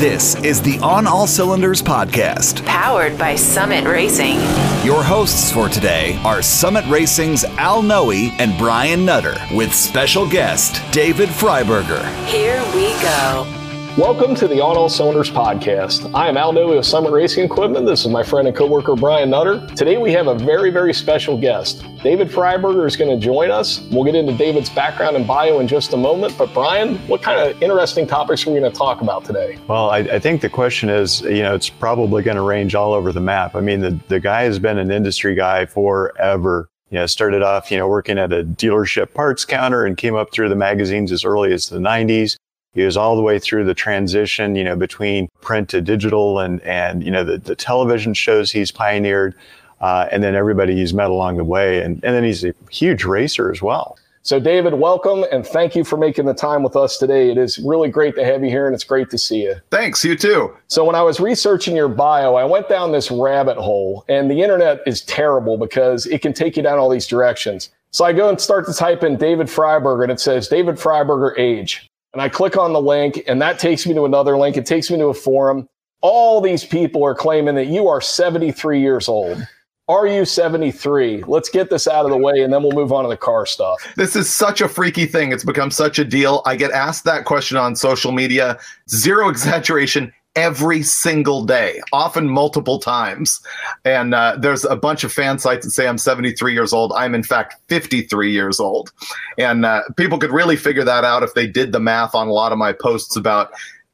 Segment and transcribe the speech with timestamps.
[0.00, 4.36] This is the On All Cylinders podcast, powered by Summit Racing.
[4.82, 10.80] Your hosts for today are Summit Racing's Al Noe and Brian Nutter, with special guest
[10.90, 12.02] David Freiburger.
[12.24, 13.59] Here we go.
[13.98, 16.14] Welcome to the On All Cylinders podcast.
[16.14, 17.86] I am Al Noe of Summit Racing Equipment.
[17.86, 19.66] This is my friend and coworker Brian Nutter.
[19.74, 21.84] Today we have a very, very special guest.
[22.00, 23.80] David Freiburger is going to join us.
[23.90, 26.38] We'll get into David's background and bio in just a moment.
[26.38, 29.58] But Brian, what kind of interesting topics are we going to talk about today?
[29.66, 32.92] Well, I, I think the question is, you know, it's probably going to range all
[32.92, 33.56] over the map.
[33.56, 37.70] I mean, the, the guy has been an industry guy forever you know, started off,
[37.70, 41.24] you know, working at a dealership parts counter and came up through the magazines as
[41.24, 42.36] early as the 90s.
[42.72, 46.60] He was all the way through the transition, you know, between print to digital and,
[46.62, 49.34] and you know, the, the television shows he's pioneered,
[49.80, 51.82] uh, and then everybody he's met along the way.
[51.82, 53.98] And, and then he's a huge racer as well.
[54.22, 57.30] So, David, welcome and thank you for making the time with us today.
[57.30, 59.56] It is really great to have you here and it's great to see you.
[59.70, 60.54] Thanks, you too.
[60.68, 64.42] So, when I was researching your bio, I went down this rabbit hole, and the
[64.42, 67.70] internet is terrible because it can take you down all these directions.
[67.92, 71.36] So, I go and start to type in David Freiburger, and it says David Freiburger
[71.38, 74.56] age and I click on the link, and that takes me to another link.
[74.56, 75.68] It takes me to a forum.
[76.00, 79.46] All these people are claiming that you are 73 years old.
[79.90, 81.24] Are you 73?
[81.26, 83.44] Let's get this out of the way and then we'll move on to the car
[83.44, 83.76] stuff.
[83.96, 85.32] This is such a freaky thing.
[85.32, 86.42] It's become such a deal.
[86.46, 88.56] I get asked that question on social media.
[88.88, 93.40] Zero exaggeration every single day, often multiple times.
[93.84, 96.92] And uh, there's a bunch of fan sites that say I'm 73 years old.
[96.94, 98.92] I'm, in fact, 53 years old.
[99.38, 102.32] And uh, people could really figure that out if they did the math on a
[102.32, 103.50] lot of my posts about.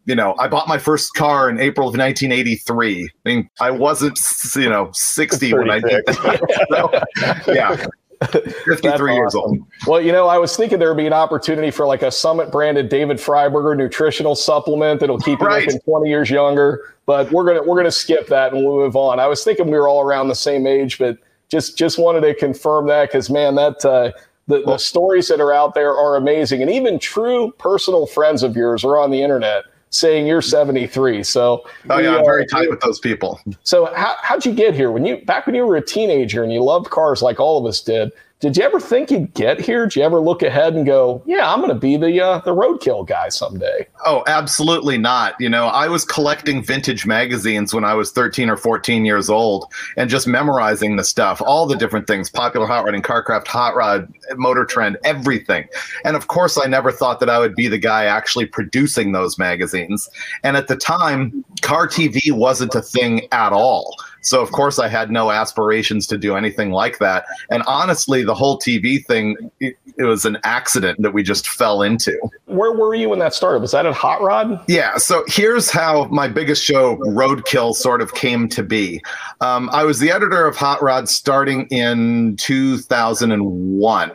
[0.09, 3.11] You know, I bought my first car in April of 1983.
[3.27, 4.21] I mean, I wasn't,
[4.55, 7.37] you know, 60 when I did that.
[7.45, 7.87] so, yeah.
[8.25, 9.59] 53 years old.
[9.87, 12.51] Well, you know, I was thinking there would be an opportunity for like a Summit
[12.51, 15.65] branded David Freiburger nutritional supplement that'll keep you right.
[15.67, 16.95] looking 20 years younger.
[17.05, 19.21] But we're gonna we're gonna skip that and we'll move on.
[19.21, 22.35] I was thinking we were all around the same age, but just just wanted to
[22.35, 24.11] confirm that because man, that uh,
[24.49, 28.57] the, the stories that are out there are amazing, and even true personal friends of
[28.57, 31.23] yours are on the internet saying you're 73.
[31.23, 33.41] So, oh yeah, I'm very tight with those people.
[33.63, 34.91] So, how, how'd you get here?
[34.91, 37.67] When you back when you were a teenager and you loved cars like all of
[37.67, 39.87] us did, did you ever think you'd get here?
[39.87, 42.55] Did you ever look ahead and go, "Yeah, I'm going to be the uh, the
[42.55, 43.87] roadkill guy someday"?
[44.05, 45.35] Oh, absolutely not.
[45.41, 49.73] You know, I was collecting vintage magazines when I was 13 or 14 years old,
[49.97, 54.13] and just memorizing the stuff, all the different things: popular hot rodding, carcraft, hot rod,
[54.35, 55.67] motor trend, everything.
[56.05, 59.39] And of course, I never thought that I would be the guy actually producing those
[59.39, 60.11] magazines.
[60.43, 63.97] And at the time, car TV wasn't a thing at all.
[64.23, 67.25] So of course I had no aspirations to do anything like that.
[67.51, 71.83] And honestly, the whole TV thing, it, it, was an accident that we just fell
[71.83, 72.17] into.
[72.47, 73.61] Where were you when that started?
[73.61, 74.61] Was that at Hot Rod?
[74.69, 74.97] Yeah.
[74.97, 79.01] So here's how my biggest show, Roadkill, sort of came to be.
[79.41, 84.13] Um, I was the editor of Hot Rod starting in 2001.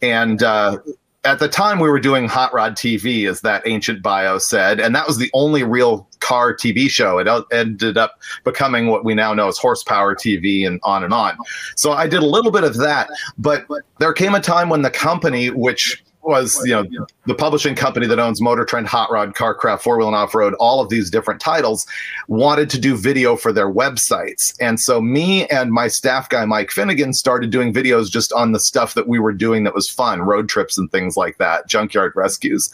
[0.00, 0.78] And uh,
[1.24, 4.94] at the time we were doing Hot Rod TV, as that ancient bio said, and
[4.94, 7.18] that was the only real car TV show.
[7.18, 11.36] It ended up becoming what we now know as horsepower TV and on and on.
[11.76, 13.66] So I did a little bit of that, but
[13.98, 18.18] there came a time when the company, which was you know the publishing company that
[18.18, 21.40] owns Motor Trend, Hot Rod, Carcraft, Four Wheel and Off Road, all of these different
[21.40, 21.86] titles,
[22.28, 24.54] wanted to do video for their websites.
[24.60, 28.60] And so me and my staff guy Mike Finnegan started doing videos just on the
[28.60, 32.12] stuff that we were doing that was fun, road trips and things like that, junkyard
[32.14, 32.70] rescues.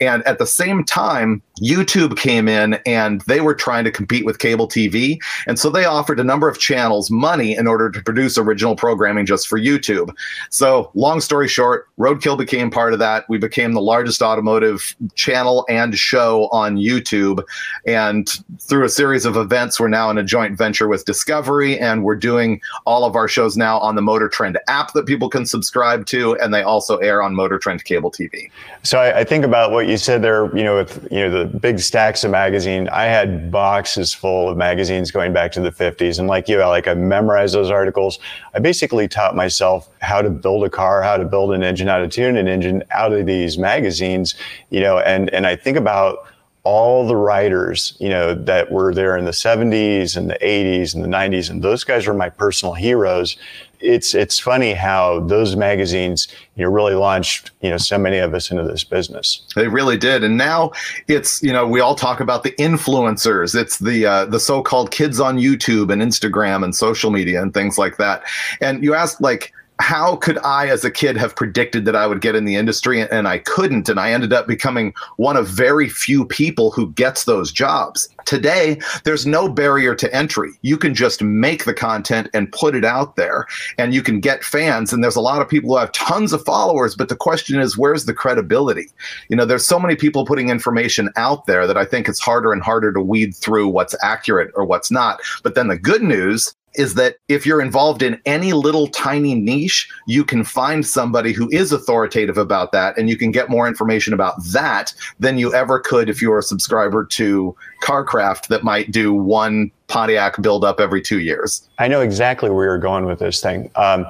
[0.00, 4.38] And at the same time, YouTube came in and they were trying to compete with
[4.38, 5.18] cable TV.
[5.46, 9.26] And so they offered a number of channels money in order to produce original programming
[9.26, 10.14] just for YouTube.
[10.50, 15.64] So long story short, Roadkill became part of that, we became the largest automotive channel
[15.68, 17.42] and show on YouTube.
[17.86, 18.28] And
[18.60, 22.16] through a series of events, we're now in a joint venture with Discovery, and we're
[22.16, 26.06] doing all of our shows now on the Motor Trend app that people can subscribe
[26.06, 28.50] to, and they also air on Motor Trend cable TV.
[28.82, 30.54] So I, I think about what you said there.
[30.56, 34.56] You know, with you know the big stacks of magazine, I had boxes full of
[34.56, 38.18] magazines going back to the 50s, and like you, I like I memorized those articles.
[38.54, 41.98] I basically taught myself how to build a car, how to build an engine, how
[41.98, 44.34] to tune an engine, out of these magazines,
[44.70, 46.26] you know, and, and I think about
[46.68, 51.02] all the writers, you know, that were there in the 70s and the 80s and
[51.02, 53.38] the 90s, and those guys were my personal heroes.
[53.80, 58.34] It's it's funny how those magazines, you know, really launched, you know, so many of
[58.34, 59.40] us into this business.
[59.54, 60.72] They really did, and now
[61.06, 63.54] it's you know we all talk about the influencers.
[63.54, 67.78] It's the uh, the so-called kids on YouTube and Instagram and social media and things
[67.78, 68.24] like that.
[68.60, 72.20] And you ask like how could I, as a kid, have predicted that I would
[72.20, 73.00] get in the industry?
[73.00, 73.88] And I couldn't.
[73.88, 78.08] And I ended up becoming one of very few people who gets those jobs.
[78.24, 80.50] Today, there's no barrier to entry.
[80.62, 83.46] You can just make the content and put it out there,
[83.78, 84.92] and you can get fans.
[84.92, 87.78] And there's a lot of people who have tons of followers, but the question is,
[87.78, 88.88] where's the credibility?
[89.28, 92.52] You know, there's so many people putting information out there that I think it's harder
[92.52, 95.20] and harder to weed through what's accurate or what's not.
[95.42, 99.88] But then the good news is that if you're involved in any little tiny niche,
[100.06, 104.12] you can find somebody who is authoritative about that and you can get more information
[104.12, 108.90] about that than you ever could if you were a subscriber to CarCraft that might
[108.90, 111.66] do one Pontiac build up every two years.
[111.78, 113.70] I know exactly where you're going with this thing.
[113.74, 114.06] Um,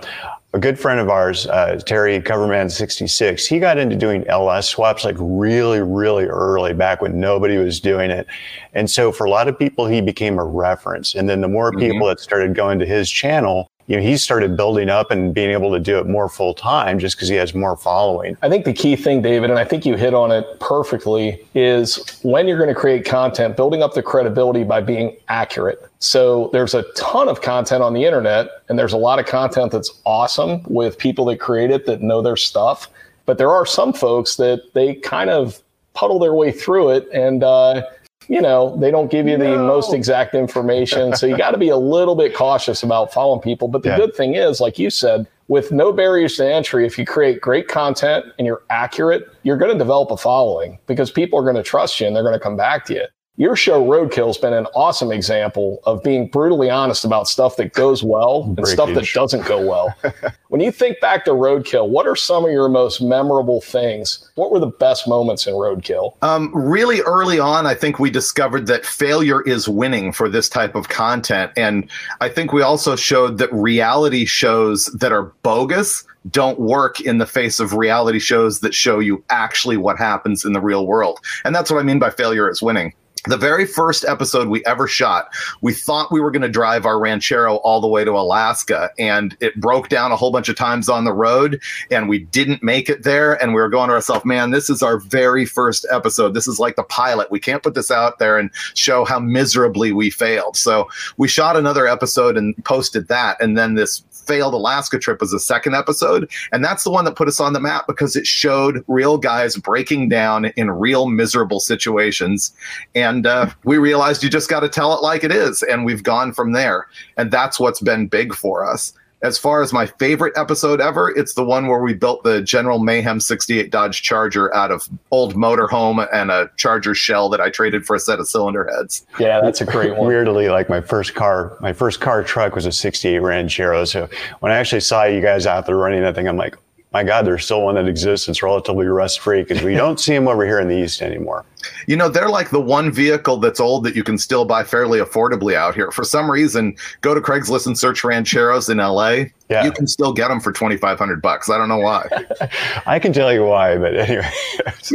[0.54, 5.16] a good friend of ours, uh, Terry Coverman66, he got into doing LS swaps like
[5.18, 8.26] really, really early back when nobody was doing it.
[8.72, 11.14] And so for a lot of people, he became a reference.
[11.14, 11.80] And then the more mm-hmm.
[11.80, 15.50] people that started going to his channel, you know, he started building up and being
[15.50, 18.36] able to do it more full time just because he has more following.
[18.42, 22.20] I think the key thing, David, and I think you hit on it perfectly, is
[22.22, 25.88] when you're going to create content, building up the credibility by being accurate.
[26.00, 29.72] So there's a ton of content on the internet, and there's a lot of content
[29.72, 32.90] that's awesome with people that create it that know their stuff.
[33.24, 35.62] But there are some folks that they kind of
[35.94, 37.82] puddle their way through it and uh,
[38.28, 41.16] you know, they don't give you the most exact information.
[41.16, 43.68] so you got to be a little bit cautious about following people.
[43.68, 43.96] But the yeah.
[43.96, 47.68] good thing is, like you said, with no barriers to entry, if you create great
[47.68, 51.62] content and you're accurate, you're going to develop a following because people are going to
[51.62, 53.04] trust you and they're going to come back to you
[53.38, 57.72] your show Roadkill has been an awesome example of being brutally honest about stuff that
[57.72, 58.72] goes well and Breakage.
[58.72, 59.96] stuff that doesn't go well.
[60.48, 64.28] when you think back to Roadkill, what are some of your most memorable things?
[64.34, 66.14] What were the best moments in Roadkill?
[66.20, 70.74] Um, really early on, I think we discovered that failure is winning for this type
[70.74, 71.52] of content.
[71.56, 71.88] And
[72.20, 77.26] I think we also showed that reality shows that are bogus don't work in the
[77.26, 81.20] face of reality shows that show you actually what happens in the real world.
[81.44, 82.92] And that's what I mean by failure is winning
[83.28, 85.28] the very first episode we ever shot,
[85.60, 89.36] we thought we were going to drive our Ranchero all the way to Alaska, and
[89.40, 91.60] it broke down a whole bunch of times on the road,
[91.90, 93.40] and we didn't make it there.
[93.42, 96.34] And we were going to ourselves, man, this is our very first episode.
[96.34, 97.30] This is like the pilot.
[97.30, 100.56] We can't put this out there and show how miserably we failed.
[100.56, 103.40] So we shot another episode and posted that.
[103.40, 106.30] And then this failed Alaska trip was a second episode.
[106.52, 109.56] And that's the one that put us on the map because it showed real guys
[109.56, 112.54] breaking down in real miserable situations.
[112.94, 115.62] And uh, we realized you just got to tell it like it is.
[115.62, 116.86] And we've gone from there.
[117.16, 118.92] And that's what's been big for us
[119.22, 122.78] as far as my favorite episode ever, it's the one where we built the General
[122.78, 127.84] Mayhem 68 Dodge Charger out of old motorhome and a Charger shell that I traded
[127.84, 129.04] for a set of cylinder heads.
[129.18, 130.06] Yeah, that's a great one.
[130.06, 133.84] Weirdly, like my first car, my first car truck was a 68 Ranchero.
[133.84, 134.08] So
[134.40, 136.56] when I actually saw you guys out there running that thing, I'm like,
[136.92, 138.28] my God, there's still one that exists.
[138.28, 141.44] It's relatively rust free because we don't see them over here in the East anymore.
[141.86, 144.98] You know, they're like the one vehicle that's old that you can still buy fairly
[144.98, 145.90] affordably out here.
[145.90, 149.24] For some reason, go to Craigslist and search rancheros in LA.
[149.48, 149.64] Yeah.
[149.64, 151.48] You can still get them for 2500 bucks.
[151.48, 152.06] I don't know why.
[152.86, 154.30] I can tell you why, but anyway,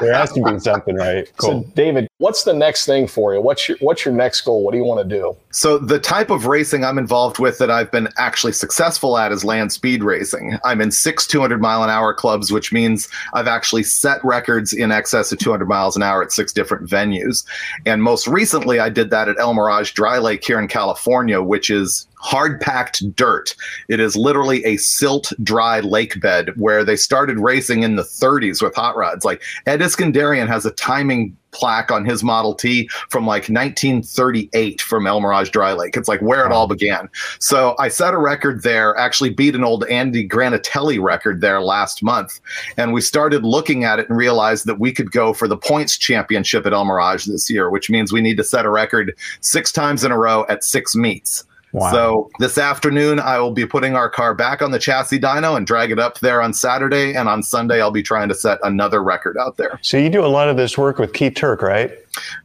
[0.00, 1.30] there has to be something, right?
[1.38, 1.62] Cool.
[1.62, 3.40] So, David, what's the next thing for you?
[3.40, 4.62] What's your what's your next goal?
[4.62, 5.34] What do you want to do?
[5.52, 9.42] So, the type of racing I'm involved with that I've been actually successful at is
[9.42, 10.58] land speed racing.
[10.64, 14.92] I'm in six 200 mile an hour clubs, which means I've actually set records in
[14.92, 17.44] excess of 200 miles an hour at six different venues.
[17.84, 21.70] And most recently, I did that at El Mirage Dry Lake here in California, which
[21.70, 23.54] is hard packed dirt.
[23.88, 28.62] It is literally a silt dry lake bed where they started racing in the 30s
[28.62, 29.26] with hot rods.
[29.26, 35.06] Like Ed Iskenderian has a timing plaque on his Model T from like 1938 from
[35.06, 35.96] El Mirage Dry Lake.
[35.96, 37.08] It's like where it all began.
[37.38, 42.02] So I set a record there, actually beat an old Andy Granatelli record there last
[42.02, 42.40] month.
[42.78, 45.98] And we started looking at it and realized that we could go for the points
[45.98, 49.70] championship at El Mirage this year, which means we need to set a record six
[49.70, 51.44] times in a row at six meets.
[51.74, 51.90] Wow.
[51.90, 55.66] So this afternoon, I will be putting our car back on the chassis dyno and
[55.66, 57.14] drag it up there on Saturday.
[57.14, 59.80] And on Sunday, I'll be trying to set another record out there.
[59.82, 61.90] So you do a lot of this work with Keith Turk, right?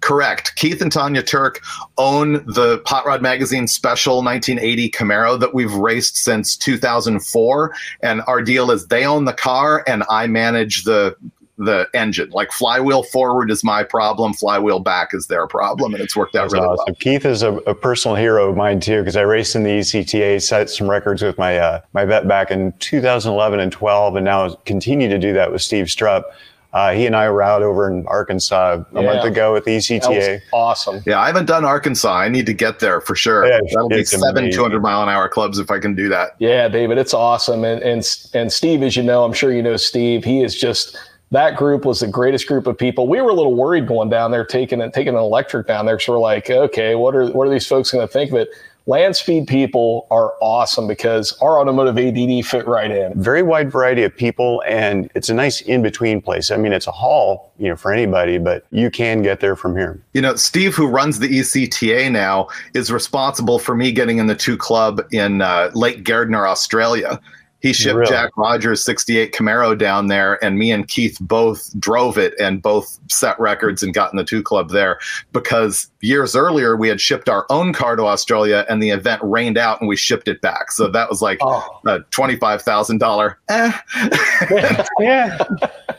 [0.02, 0.56] Correct.
[0.56, 1.62] Keith and Tanya Turk
[2.00, 7.76] own the Hot Rod Magazine Special 1980 Camaro that we've raced since 2004.
[8.02, 11.16] And our deal is they own the car and I manage the
[11.60, 12.30] the engine.
[12.32, 16.44] Like flywheel forward is my problem, flywheel back is their problem, and it's worked out
[16.44, 16.86] That's really awesome.
[16.88, 16.96] well.
[17.00, 20.42] Keith is a, a, personal hero of mine too because I raced in the ECTA,
[20.42, 24.56] set some records with my uh, my vet back in 2011 and 12, and now
[24.66, 26.24] continue to do that with Steve Strupp.
[26.72, 29.02] Uh, he and I were out over in Arkansas a Yeah.
[29.02, 30.40] month ago with That was ECTA.
[30.54, 31.02] awesome.
[31.06, 32.14] Yeah, I haven't done Arkansas.
[32.14, 33.48] I need to get there for sure.
[33.48, 34.52] Yeah, That'll be seven amazing.
[34.54, 36.36] 200 mile an hour clubs if I can do that.
[36.38, 37.64] Yeah, David, it's awesome.
[37.64, 40.24] And and and Steve, as you know, I'm sure you know Steve.
[40.24, 40.96] He is just
[41.32, 43.08] that group was the greatest group of people.
[43.08, 46.00] We were a little worried going down there, taking it, taking an electric down there.
[46.00, 48.50] So we're like, okay, what are what are these folks going to think of it?
[48.90, 53.14] Land speed people are awesome because our automotive ADD fit right in.
[53.22, 56.50] Very wide variety of people, and it's a nice in between place.
[56.50, 59.76] I mean, it's a haul, you know, for anybody, but you can get there from
[59.76, 60.02] here.
[60.14, 64.36] You know, Steve, who runs the ECTA now, is responsible for me getting in the
[64.36, 67.22] two club in uh, Lake Gairdner, Australia.
[67.62, 68.10] He shipped Really?
[68.12, 72.98] Jack Rogers' 68 Camaro down there, and me and Keith both drove it and both
[73.10, 74.98] set records and got in the two club there
[75.34, 79.58] because years earlier we had shipped our own car to Australia and the event rained
[79.58, 80.72] out and we shipped it back.
[80.72, 83.36] So that was like Oh, a $25,000.
[83.50, 84.84] Eh.
[85.00, 85.38] Yeah.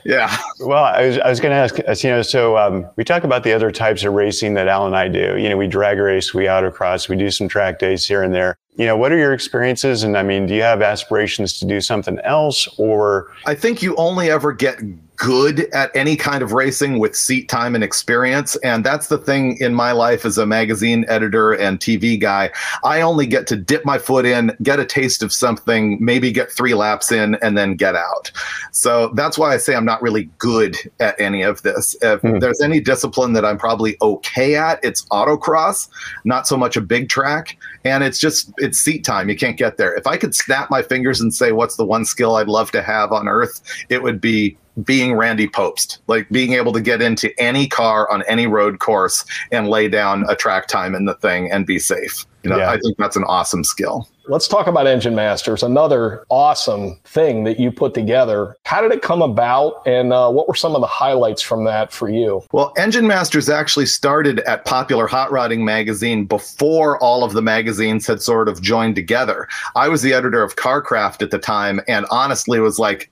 [0.05, 0.37] yeah.
[0.61, 3.25] Well, I was, I was going to ask, uh, you know, so um, we talk
[3.25, 5.37] about the other types of racing that Al and I do.
[5.39, 8.57] You know, we drag race, we autocross, we do some track days here and there.
[8.77, 10.05] You know, what are your experiences?
[10.05, 13.31] And I mean, do you have aspirations to do something else or?
[13.45, 14.81] I think you only ever get
[15.21, 18.57] good at any kind of racing with seat time and experience.
[18.57, 22.51] And that's the thing in my life as a magazine editor and TV guy.
[22.85, 26.51] I only get to dip my foot in, get a taste of something, maybe get
[26.51, 28.33] three laps in, and then get out.
[28.73, 31.95] So that's why I say I'm not really good at any of this.
[32.01, 32.39] If Hmm.
[32.39, 35.89] there's any discipline that I'm probably okay at, it's autocross,
[36.25, 37.59] not so much a big track.
[37.85, 39.29] And it's just, it's seat time.
[39.29, 39.95] You can't get there.
[39.95, 42.81] If I could snap my fingers and say, what's the one skill I'd love to
[42.81, 43.61] have on earth,
[43.91, 48.23] it would be being Randy Pobst, like being able to get into any car on
[48.29, 52.27] any road course and lay down a track time in the thing and be safe.
[52.43, 52.71] You know, Yeah.
[52.71, 54.09] I think that's an awesome skill.
[54.31, 58.57] Let's talk about Engine Masters, another awesome thing that you put together.
[58.65, 61.93] How did it come about, and uh, what were some of the highlights from that
[61.93, 62.43] for you?
[62.53, 68.07] Well, Engine Masters actually started at Popular Hot Rodding magazine before all of the magazines
[68.07, 69.49] had sort of joined together.
[69.75, 73.11] I was the editor of CarCraft at the time, and honestly was like,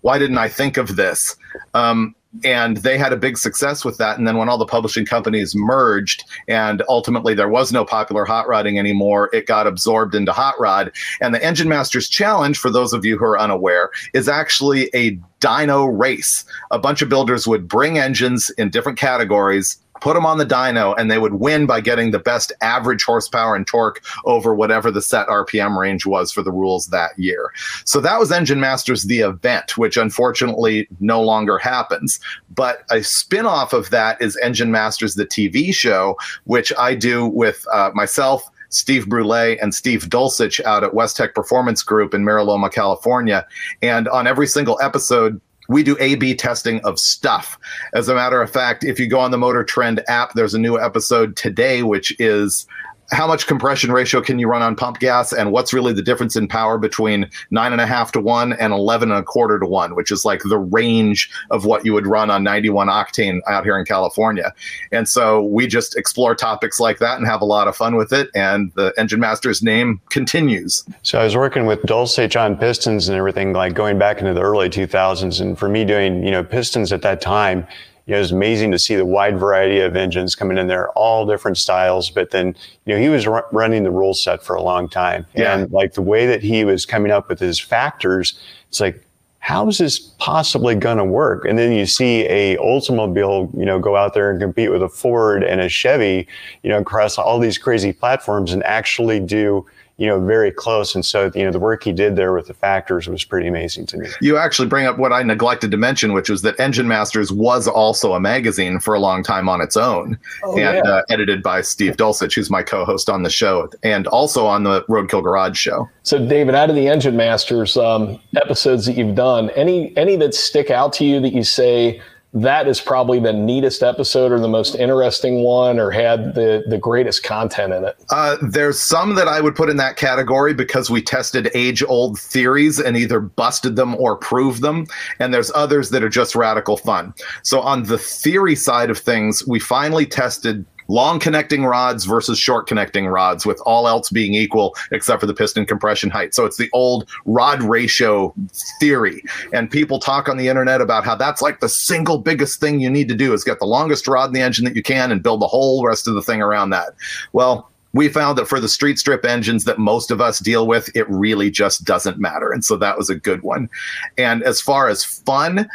[0.00, 1.36] why didn't I think of this?
[1.74, 4.18] Um, and they had a big success with that.
[4.18, 8.48] And then when all the publishing companies merged, and ultimately there was no popular hot
[8.48, 10.92] rodding anymore, it got absorbed into Hot Rod.
[11.20, 15.18] And the Engine Masters Challenge, for those of you who are unaware, is actually a
[15.40, 16.44] dyno race.
[16.70, 19.78] A bunch of builders would bring engines in different categories.
[20.02, 23.54] Put them on the dyno, and they would win by getting the best average horsepower
[23.54, 27.52] and torque over whatever the set RPM range was for the rules that year.
[27.84, 32.18] So that was Engine Masters, the event, which unfortunately no longer happens.
[32.52, 36.16] But a spin off of that is Engine Masters, the TV show,
[36.46, 38.50] which I do with uh, myself.
[38.70, 43.46] Steve Brule and Steve Dulcich out at Westech Performance Group in Mira Loma, California.
[43.82, 45.40] And on every single episode,
[45.72, 47.58] we do A B testing of stuff.
[47.94, 50.58] As a matter of fact, if you go on the Motor Trend app, there's a
[50.58, 52.66] new episode today, which is
[53.10, 56.36] how much compression ratio can you run on pump gas and what's really the difference
[56.36, 59.66] in power between nine and a half to one and 11 and a quarter to
[59.66, 63.64] one, which is like the range of what you would run on 91 octane out
[63.64, 64.52] here in California.
[64.92, 68.12] And so we just explore topics like that and have a lot of fun with
[68.12, 68.30] it.
[68.34, 70.84] And the Engine Master's name continues.
[71.02, 74.42] So I was working with Dulcich on pistons and everything, like going back into the
[74.42, 75.40] early 2000s.
[75.40, 77.66] And for me doing, you know, pistons at that time,
[78.06, 80.90] you know, it was amazing to see the wide variety of engines coming in there,
[80.90, 82.10] all different styles.
[82.10, 85.26] But then, you know, he was ru- running the rule set for a long time.
[85.34, 85.56] Yeah.
[85.56, 89.04] And like the way that he was coming up with his factors, it's like,
[89.38, 91.44] how is this possibly going to work?
[91.44, 94.88] And then you see a Oldsmobile, you know, go out there and compete with a
[94.88, 96.28] Ford and a Chevy,
[96.62, 99.66] you know, across all these crazy platforms and actually do,
[100.02, 100.96] you know, very close.
[100.96, 103.86] And so, you know, the work he did there with the factors was pretty amazing
[103.86, 104.08] to me.
[104.20, 107.68] You actually bring up what I neglected to mention, which was that Engine Masters was
[107.68, 110.82] also a magazine for a long time on its own Oh, and yeah.
[110.82, 114.64] uh, edited by Steve Dulcich, who's my co host on the show and also on
[114.64, 115.88] the Roadkill Garage show.
[116.02, 120.34] So, David, out of the Engine Masters um, episodes that you've done, any any that
[120.34, 122.02] stick out to you that you say
[122.34, 126.78] that is probably the neatest episode or the most interesting one or had the the
[126.78, 127.96] greatest content in it?
[128.10, 132.18] Uh, there's some that I would put in that category because we tested age old
[132.18, 134.86] theories and either busted them or proved them.
[135.18, 137.12] And there's others that are just radical fun.
[137.42, 142.66] So, on the theory side of things, we finally tested long connecting rods versus short
[142.66, 146.34] connecting rods, with all else being equal except for the piston compression height.
[146.34, 148.34] So, it's the old rod ratio
[148.80, 149.22] theory.
[149.52, 152.90] And people talk on the internet about how that's like the single biggest thing you
[152.90, 155.22] need to do is get the longest rod in the engine that you can and
[155.22, 156.94] build the whole rest of the thing around that.
[157.32, 160.94] Well, we found that for the street strip engines that most of us deal with,
[160.96, 162.50] it really just doesn't matter.
[162.50, 163.68] And so that was a good one.
[164.16, 165.68] And as far as fun,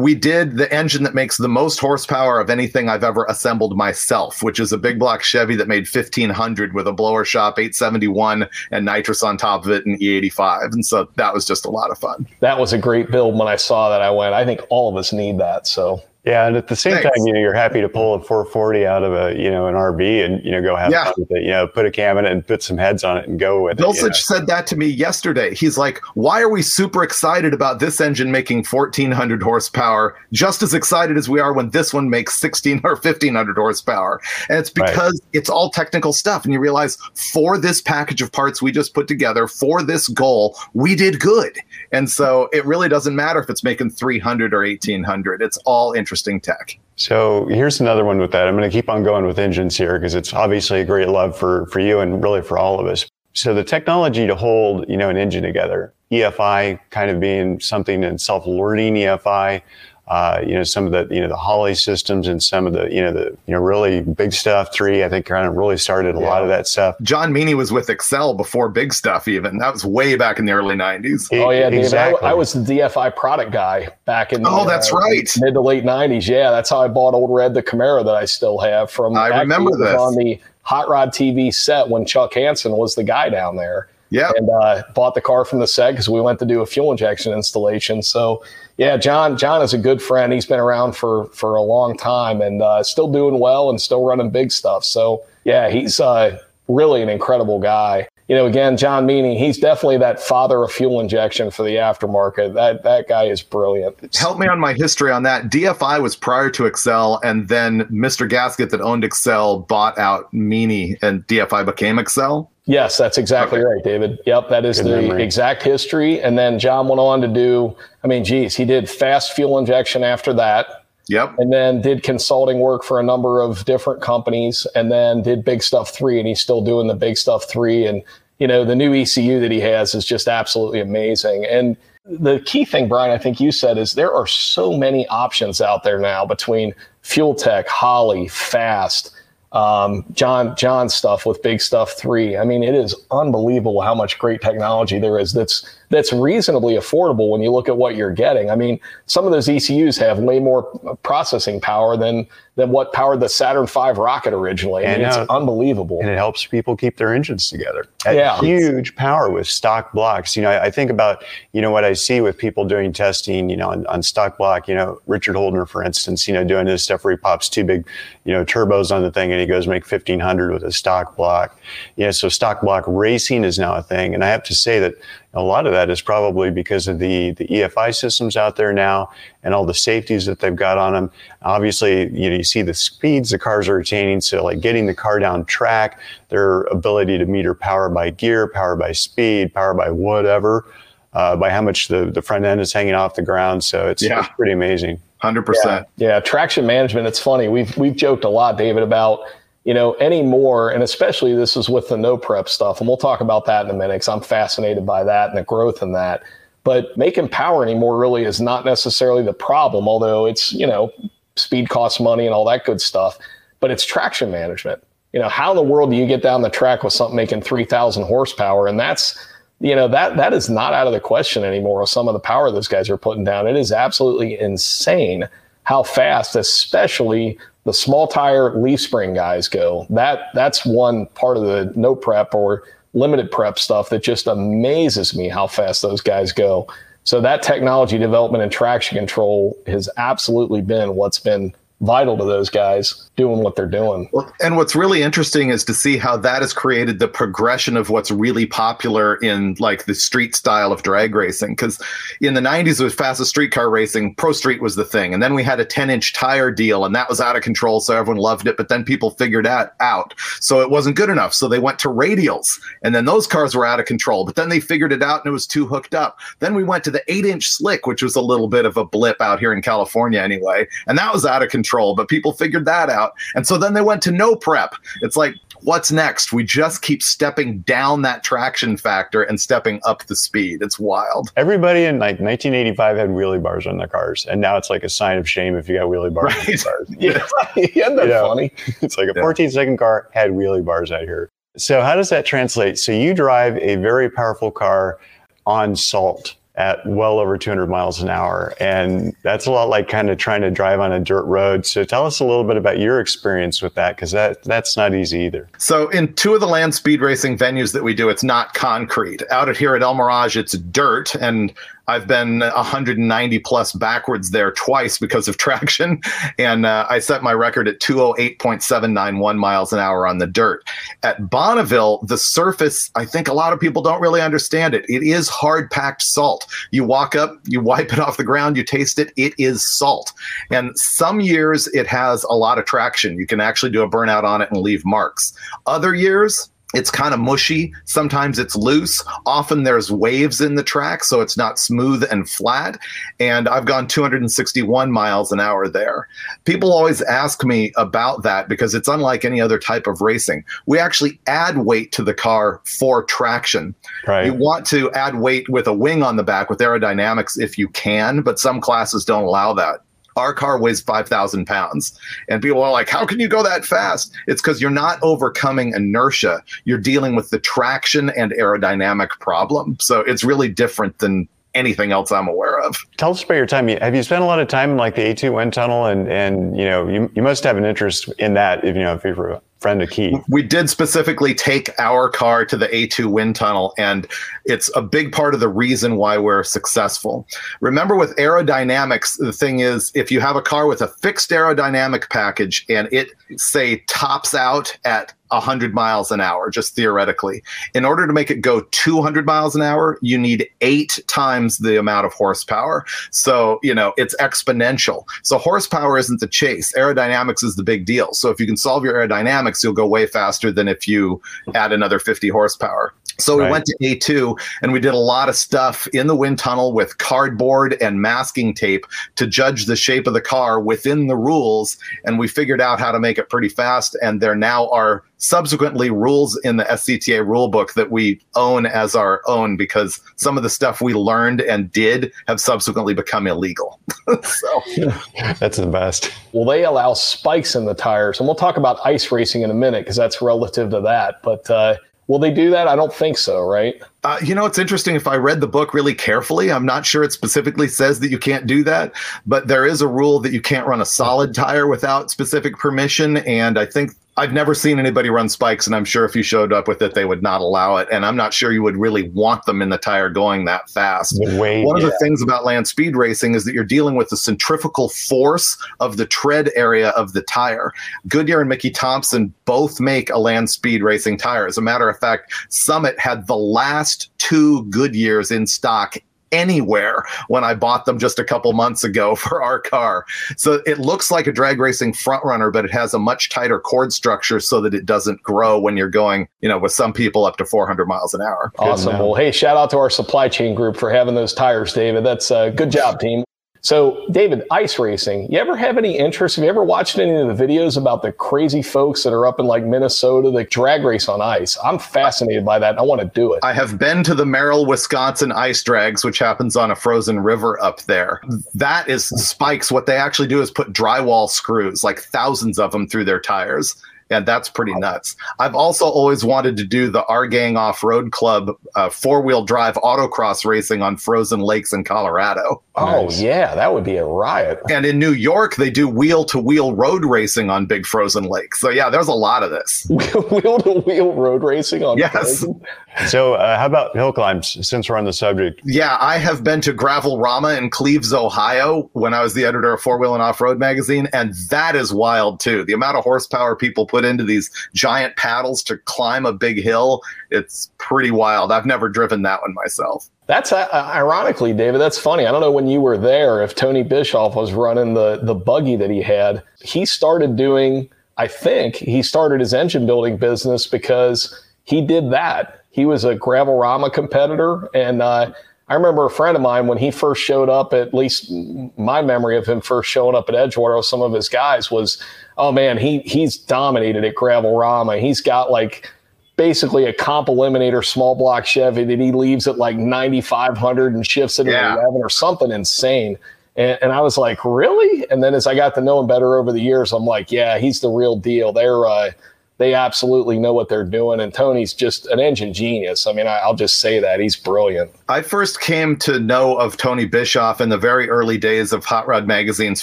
[0.00, 4.42] we did the engine that makes the most horsepower of anything I've ever assembled myself,
[4.42, 8.84] which is a big block Chevy that made 1500 with a blower shop 871 and
[8.84, 10.72] nitrous on top of it and E85.
[10.72, 12.26] And so that was just a lot of fun.
[12.40, 13.38] That was a great build.
[13.38, 15.66] When I saw that, I went, I think all of us need that.
[15.66, 17.04] So yeah, and at the same Thanks.
[17.04, 19.74] time, you know, you're happy to pull a 440 out of a, you know, an
[19.74, 21.04] RV and you know go have Yeah.
[21.04, 21.42] fun with it.
[21.44, 23.62] You know, put a cam in it and put some heads on it and go
[23.62, 23.80] with it.
[23.80, 23.92] you know.
[23.92, 25.54] Dulcich said that to me yesterday.
[25.54, 30.14] He's like, "Why are we super excited about this engine making 1400 horsepower?
[30.32, 34.58] Just as excited as we are when this one makes 16 or 1500 horsepower." And
[34.58, 34.90] it's Right.
[34.90, 36.98] because it's all technical stuff, and you realize
[37.32, 41.56] for this package of parts we just put together for this goal, we did good.
[41.92, 45.40] And so it really doesn't matter if it's making 300 or 1800.
[45.40, 46.09] It's all interesting
[46.40, 46.78] tech.
[46.96, 48.46] So here's another one with that.
[48.46, 51.36] I'm going to keep on going with engines here because it's obviously a great love
[51.36, 53.06] for for you and really for all of us.
[53.32, 58.02] So the technology to hold, you know, an engine together, EFI kind of being something
[58.02, 59.62] in self-learning EFI,
[60.10, 62.92] uh, you know, some of the, you know, the Holley systems and some of the,
[62.92, 64.74] you know, the, you know, really big stuff.
[64.74, 66.96] Three, I think, kind of really started a lot of that stuff.
[67.02, 69.58] John Meaney was with Accel before Big Stuff, even.
[69.58, 71.28] That was way back in the early 90s.
[71.30, 71.78] Oh yeah, David.
[71.78, 72.28] I, exactly.
[72.28, 74.42] I was the DFI product guy back in.
[74.42, 75.30] the, Oh, that's uh, right.
[75.38, 76.26] Mid to late '90s.
[76.26, 79.16] Yeah, that's how I bought Old Red, the Camaro that I still have from.
[79.16, 80.00] I remember it this.
[80.00, 83.88] on the Hot Rod TV set when Chuck Hansen was the guy down there.
[84.12, 84.32] Yeah.
[84.36, 86.90] and uh, bought the car from the set because we went to do a fuel
[86.90, 88.02] injection installation.
[88.02, 88.42] So
[88.80, 90.32] yeah, John John is a good friend.
[90.32, 94.06] He's been around for for a long time and uh, still doing well and still
[94.06, 94.86] running big stuff.
[94.86, 98.08] So yeah, he's uh, really an incredible guy.
[98.28, 102.54] You know, again, John Meaney, he's definitely that father of fuel injection for the aftermarket.
[102.54, 104.16] That that guy is brilliant.
[104.16, 105.50] Help me on my history on that.
[105.50, 108.26] DFI was prior to Accel, and then Mr.
[108.26, 112.48] Gasket that owned Accel bought out Meaney, and DFI became Accel.
[112.70, 113.66] Yes, that's exactly Okay.
[113.66, 114.20] right, David.
[114.26, 115.24] Yep, that is Good the memory.
[115.24, 116.22] exact history.
[116.22, 117.74] And then John went on to do,
[118.04, 120.66] I mean, geez, he did fast fuel injection after that,
[121.08, 121.32] Yep.
[121.38, 125.64] and then did consulting work for a number of different companies, and then did Big
[125.64, 127.86] Stuff 3, and he's still doing the Big Stuff 3.
[127.86, 128.02] And,
[128.38, 131.44] you know, the new ECU that he has is just absolutely amazing.
[131.46, 135.60] And the key thing, Brian, I think you said is there are so many options
[135.60, 136.72] out there now between
[137.02, 139.10] Fuel Tech, Holley, Fast,
[139.52, 142.36] um, John John stuff with Big Stuff Three.
[142.36, 145.32] I mean, it is unbelievable how much great technology there is.
[145.32, 148.50] That's that's reasonably affordable when you look at what you're getting.
[148.50, 150.62] I mean, some of those ECUs have way more
[151.02, 152.28] processing power than
[152.60, 154.86] than what powered the Saturn V rocket originally.
[154.86, 155.98] I mean, it's unbelievable.
[156.00, 158.38] and it helps people keep their engines together at Yeah.
[158.40, 161.92] huge power with stock blocks you know I, I think about you know what i
[161.92, 165.68] see with people doing testing you know on, on stock block you know richard holdner
[165.68, 167.86] for instance you know doing his stuff where he pops two big
[168.24, 171.58] you know turbos on the thing and he goes make 1500 with a stock block
[171.96, 172.10] Yeah.
[172.12, 174.94] so stock block racing is now a thing and i have to say that
[175.34, 179.10] a lot of that is probably because of the the EFI systems out there now
[179.44, 181.10] and all the safeties that they've got on them.
[181.42, 184.20] Obviously, you know, you see the speeds the cars are attaining.
[184.20, 188.74] So, like getting the car down track, their ability to meter power by gear, power
[188.74, 190.64] by speed, power by whatever,
[191.12, 193.62] uh, by how much the, the front end is hanging off the ground.
[193.62, 194.20] So it's, Yeah.
[194.20, 195.00] it's pretty amazing.
[195.22, 195.84] 100%.
[195.96, 197.06] Yeah, traction management.
[197.06, 197.46] It's funny.
[197.46, 199.20] We've we've joked a lot, David, about
[199.64, 203.20] you know anymore, and especially this is with the no prep stuff, and we'll talk
[203.20, 206.22] about that in a minute because I'm fascinated by that and the growth in that.
[206.64, 210.92] But making power anymore really is not necessarily the problem, although it's you know
[211.36, 213.18] speed costs money and all that good stuff.
[213.60, 214.82] But it's traction management.
[215.12, 217.42] You know, how in the world do you get down the track with something making
[217.42, 218.66] three thousand horsepower?
[218.66, 219.18] And that's
[219.60, 222.20] you know that that is not out of the question anymore with some of the
[222.20, 225.28] power those guys are putting down it is absolutely insane
[225.64, 231.42] how fast especially the small tire leaf spring guys go that that's one part of
[231.42, 236.32] the no prep or limited prep stuff that just amazes me how fast those guys
[236.32, 236.66] go.
[237.04, 242.50] So that technology development and traction control has absolutely been what's been vital to those
[242.50, 244.08] guys doing what they're doing
[244.40, 248.10] and what's really interesting is to see how that has created the progression of what's
[248.10, 251.50] really popular in like the street style of drag racing.
[251.50, 251.80] Because
[252.20, 255.14] in the 90s, it was fastest street car racing, Pro Street was the thing.
[255.14, 257.80] And then we had a 10 inch tire deal, and that was out of control.
[257.80, 258.56] So everyone loved it.
[258.56, 260.14] But then people figured that out.
[260.40, 261.34] So it wasn't good enough.
[261.34, 264.24] So they went to radials, and then those cars were out of control.
[264.24, 266.18] But then they figured it out and it was too hooked up.
[266.40, 268.84] Then we went to the eight inch slick, which was a little bit of a
[268.84, 270.66] blip out here in California anyway.
[270.86, 273.12] And that was out of control, but people figured that out.
[273.34, 274.74] And so then they went to no prep.
[275.02, 276.32] It's like, what's next?
[276.32, 280.62] We just keep stepping down that traction factor and stepping up the speed.
[280.62, 281.30] It's wild.
[281.36, 284.88] Everybody in like 1985 had wheelie bars on their cars, and now it's like a
[284.88, 286.64] sign of shame if you got wheelie bars on your Right.
[286.64, 286.88] cars.
[287.74, 288.22] yeah isn't that Yeah.
[288.22, 289.22] funny It's like a Yeah.
[289.22, 291.28] 14 second car had wheelie bars out here.
[291.56, 292.78] So how does that translate?
[292.78, 294.98] So you drive a very powerful car
[295.46, 298.52] on salt at well over 200 miles an hour.
[298.60, 301.64] And that's a lot like kind of trying to drive on a dirt road.
[301.64, 304.94] So tell us a little bit about your experience with that, because that, that's not
[304.94, 305.48] easy either.
[305.56, 309.22] So, in two of the land speed racing venues that we do, it's not concrete.
[309.30, 311.14] Out at here at El Mirage, it's dirt.
[311.14, 311.50] And
[311.90, 316.00] I've been 190 plus backwards there twice because of traction.
[316.38, 320.62] And uh, I set my record at 208.791 miles an hour on the dirt.
[321.02, 324.84] At Bonneville, the surface, I think a lot of people don't really understand it.
[324.88, 326.46] It is hard packed salt.
[326.70, 330.12] You walk up, you wipe it off the ground, you taste it, it is salt.
[330.50, 333.18] And some years it has a lot of traction.
[333.18, 335.32] You can actually do a burnout on it and leave marks.
[335.66, 337.72] Other years, it's kind of mushy.
[337.84, 339.02] Sometimes it's loose.
[339.26, 342.78] Often there's waves in the track, so it's not smooth and flat.
[343.18, 346.06] And I've gone 261 miles an hour there.
[346.44, 350.44] People always ask me about that because it's unlike any other type of racing.
[350.66, 353.74] We actually add weight to the car for traction.
[354.06, 354.26] Right.
[354.26, 357.68] You want to add weight with a wing on the back with aerodynamics if you
[357.68, 359.80] can, but some classes don't allow that
[360.16, 361.98] our car weighs 5,000 pounds.
[362.28, 364.12] And people are like, how can you go that fast?
[364.26, 366.42] It's because you're not overcoming inertia.
[366.64, 369.76] You're dealing with the traction and aerodynamic problem.
[369.80, 372.76] So it's really different than anything else I'm aware of.
[372.96, 373.68] Tell us about your time.
[373.68, 376.56] Have you spent a lot of time in like the A2 wind tunnel and, and,
[376.56, 379.40] you know, you, you must have an interest in that if, you know, if you're
[379.60, 380.22] friend of Keith.
[380.28, 384.06] We did specifically take our car to the A2 wind tunnel, and
[384.44, 387.26] it's a big part of the reason why we're successful.
[387.60, 392.08] Remember, with aerodynamics, the thing is, if you have a car with a fixed aerodynamic
[392.10, 397.42] package and it, say, tops out at 100 miles an hour, just theoretically.
[397.74, 401.78] In order to make it go 200 miles an hour, you need eight times the
[401.78, 402.84] amount of horsepower.
[403.10, 405.04] So, you know, it's exponential.
[405.22, 406.72] So, horsepower isn't the chase.
[406.76, 408.12] Aerodynamics is the big deal.
[408.12, 411.20] So, if you can solve your aerodynamics, you'll go way faster than if you
[411.54, 412.92] add another 50 horsepower.
[413.20, 413.50] So we right.
[413.50, 416.98] went to A2 and we did a lot of stuff in the wind tunnel with
[416.98, 421.76] cardboard and masking tape to judge the shape of the car within the rules.
[422.04, 423.96] And we figured out how to make it pretty fast.
[424.02, 429.22] And there now are subsequently rules in the SCTA rulebook that we own as our
[429.26, 433.80] own because some of the stuff we learned and did have subsequently become illegal.
[434.22, 434.62] so
[435.38, 436.10] that's the best.
[436.32, 439.54] Well, they allow spikes in the tires, and we'll talk about ice racing in a
[439.54, 441.22] minute because that's relative to that.
[441.22, 441.76] But uh,
[442.10, 442.66] Will they do that?
[442.66, 443.80] I don't think so, right?
[444.02, 444.96] Uh, you know, it's interesting.
[444.96, 448.18] If I read the book really carefully, I'm not sure it specifically says that you
[448.18, 448.92] can't do that,
[449.26, 453.18] but there is a rule that you can't run a solid tire without specific permission.
[453.18, 456.52] And I think I've never seen anybody run spikes, and I'm sure if you showed
[456.52, 457.88] up with it, they would not allow it.
[457.90, 461.18] And I'm not sure you would really want them in the tire going that fast.
[461.38, 464.18] Weight, One of the things about land speed racing is that you're dealing with the
[464.18, 467.72] centrifugal force of the tread area of the tire.
[468.08, 471.46] Goodyear and Mickey Thompson both make a land speed racing tire.
[471.46, 475.96] As a matter of fact, Summit had the last two Goodyears in stock
[476.32, 480.04] anywhere when I bought them just a couple months ago for our car.
[480.36, 483.60] So it looks like a drag racing front runner, but it has a much tighter
[483.60, 487.24] cord structure so that it doesn't grow when you're going, you know, with some people
[487.24, 488.52] up to 400 miles an hour.
[488.58, 488.98] Awesome.
[488.98, 492.04] Well, hey, shout out to our supply chain group for having those tires, David.
[492.04, 493.24] That's a uh, good job, team.
[493.62, 495.30] So, David, ice racing.
[495.30, 496.36] You ever have any interest?
[496.36, 499.38] Have you ever watched any of the videos about the crazy folks that are up
[499.38, 501.58] in like Minnesota that drag race on ice?
[501.62, 502.78] I'm fascinated by that.
[502.78, 503.40] I want to do it.
[503.42, 507.62] I have been to the Merrill, Wisconsin ice drags, which happens on a frozen river
[507.62, 508.22] up there.
[508.54, 509.70] That is spikes.
[509.70, 513.76] What they actually do is put drywall screws, like thousands of them, through their tires
[514.10, 515.16] and that's pretty nuts.
[515.38, 519.44] I've also always wanted to do the Our Gang Off Road Club uh, four wheel
[519.44, 522.62] drive autocross racing on frozen lakes in Colorado.
[522.76, 523.20] Oh, nice.
[523.20, 524.60] yeah, that would be a riot.
[524.70, 528.60] And in New York, they do wheel to wheel road racing on big frozen lakes.
[528.60, 529.86] So, yeah, there's a lot of this.
[529.90, 532.12] wheel to wheel road racing on Yes.
[532.12, 532.60] Frozen?
[533.06, 535.60] So, uh, how about hill climbs since we're on the subject?
[535.64, 539.72] Yeah, I have been to Gravel Rama in Cleves, Ohio when I was the editor
[539.72, 541.08] of Four Wheel and Off Road magazine.
[541.12, 542.64] And that is wild too.
[542.64, 547.02] The amount of horsepower people put into these giant paddles to climb a big hill,
[547.30, 548.50] it's pretty wild.
[548.50, 550.08] I've never driven that one myself.
[550.26, 551.80] That's uh, ironically, David.
[551.80, 552.26] That's funny.
[552.26, 555.76] I don't know when you were there if Tony Bischoff was running the the buggy
[555.76, 556.42] that he had.
[556.60, 557.90] He started doing.
[558.16, 563.14] I think he started his engine building business because he did that he was a
[563.14, 565.32] gravel rama competitor and uh,
[565.70, 568.30] i remember a friend of mine when he first showed up at least
[568.76, 572.02] my memory of him first showing up at edgewater with some of his guys was
[572.36, 575.90] oh man he he's dominated at gravel rama he's got like
[576.36, 581.38] basically a comp eliminator small block chevy that he leaves at like 9500 and shifts
[581.38, 581.72] it yeah.
[581.72, 583.16] at 11 or something insane
[583.56, 585.04] and, and, I was like, really?
[585.10, 587.58] And then as I got to know him better over the years, I'm like, yeah,
[587.58, 588.52] he's the real deal.
[588.52, 589.10] They're uh,
[589.60, 591.20] they absolutely know what they're doing.
[591.20, 593.06] And Tony's just an engine genius.
[593.06, 594.90] I mean, I, will just say that he's brilliant.
[595.10, 599.06] I first came to know of Tony Bischoff in the very early days of Hot
[599.06, 599.82] Rod Magazine's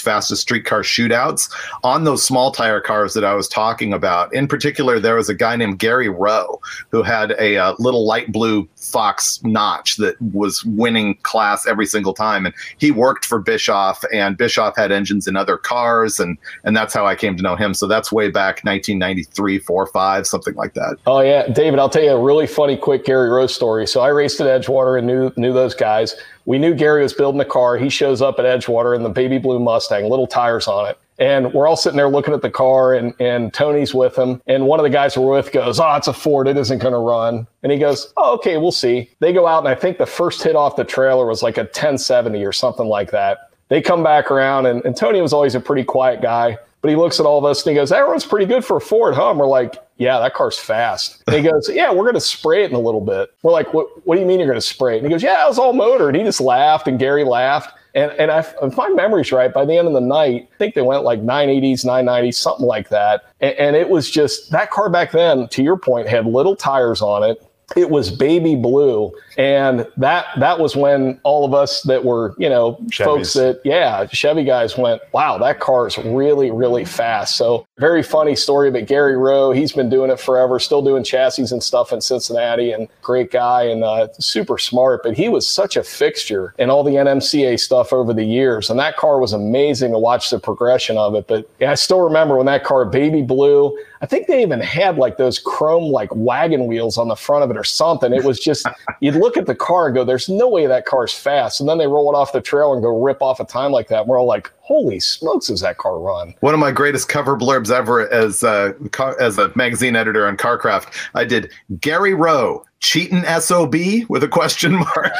[0.00, 1.48] fastest streetcar shootouts
[1.84, 4.34] on those small tire cars that I was talking about.
[4.34, 6.60] In particular, there was a guy named Gary Rowe
[6.90, 12.14] who had a, uh, little light blue Fox notch that was winning class every single
[12.14, 12.46] time.
[12.46, 16.94] And he worked for Bischoff, and Bischoff had engines in other cars, and and that's
[16.94, 17.74] how I came to know him.
[17.74, 20.96] So that's way back 1993, four, five, something like that.
[21.06, 23.86] Oh yeah, David, I'll tell you a really funny, quick Gary Rowe story.
[23.86, 26.16] So I raced at Edgewater and knew knew those guys.
[26.46, 27.76] We knew Gary was building a car.
[27.76, 30.98] He shows up at Edgewater in the baby blue Mustang, little tires on it.
[31.18, 34.40] And we're all sitting there looking at the car, and, and Tony's with him.
[34.46, 36.46] And one of the guys we're with goes, Oh, it's a Ford.
[36.46, 37.46] It isn't going to run.
[37.62, 39.10] And he goes, Oh, okay, we'll see.
[39.18, 41.62] They go out, and I think the first hit off the trailer was like a
[41.62, 43.50] 1070 or something like that.
[43.68, 46.56] They come back around, and, and Tony was always a pretty quiet guy.
[46.80, 48.80] But he looks at all of us and he goes, That pretty good for a
[48.80, 49.30] Ford, huh?
[49.30, 51.22] And we're like, Yeah, that car's fast.
[51.26, 53.30] And he goes, Yeah, we're going to spray it in a little bit.
[53.42, 54.98] We're like, What, what do you mean you're going to spray it?
[54.98, 56.08] And he goes, Yeah, it was all motor.
[56.08, 57.74] And he just laughed, and Gary laughed.
[57.94, 60.74] And, and I, if my memory's right, by the end of the night, I think
[60.74, 63.24] they went like 980s, 990s, something like that.
[63.40, 67.02] And, and it was just that car back then, to your point, had little tires
[67.02, 67.44] on it.
[67.76, 69.12] It was baby blue.
[69.36, 73.04] And that that was when all of us that were you know Chevys.
[73.04, 77.36] folks that yeah chevy guys went wow that car is really really fast.
[77.36, 81.46] So very funny story but gary rowe he's been doing it forever still doing chassis
[81.50, 85.76] and stuff in cincinnati and great guy and uh, super smart but he was such
[85.76, 88.70] a fixture in all the nmca stuff over the years.
[88.70, 92.00] And that car was amazing to watch the progression of it but yeah, i still
[92.00, 96.14] remember when that car baby blue I think they even had like those chrome like
[96.14, 98.12] wagon wheels on the front of it or something.
[98.12, 98.66] It was just
[99.00, 101.60] you'd look at the car and go, there's no way that car's fast.
[101.60, 103.88] And then they roll it off the trail and go rip off a time like
[103.88, 104.00] that.
[104.00, 106.34] And we're all like, holy smokes, is that car run?
[106.40, 108.74] One of my greatest cover blurbs ever as a,
[109.18, 113.74] as a magazine editor on Carcraft, I did Gary Rowe, cheating SOB
[114.08, 115.12] with a question mark.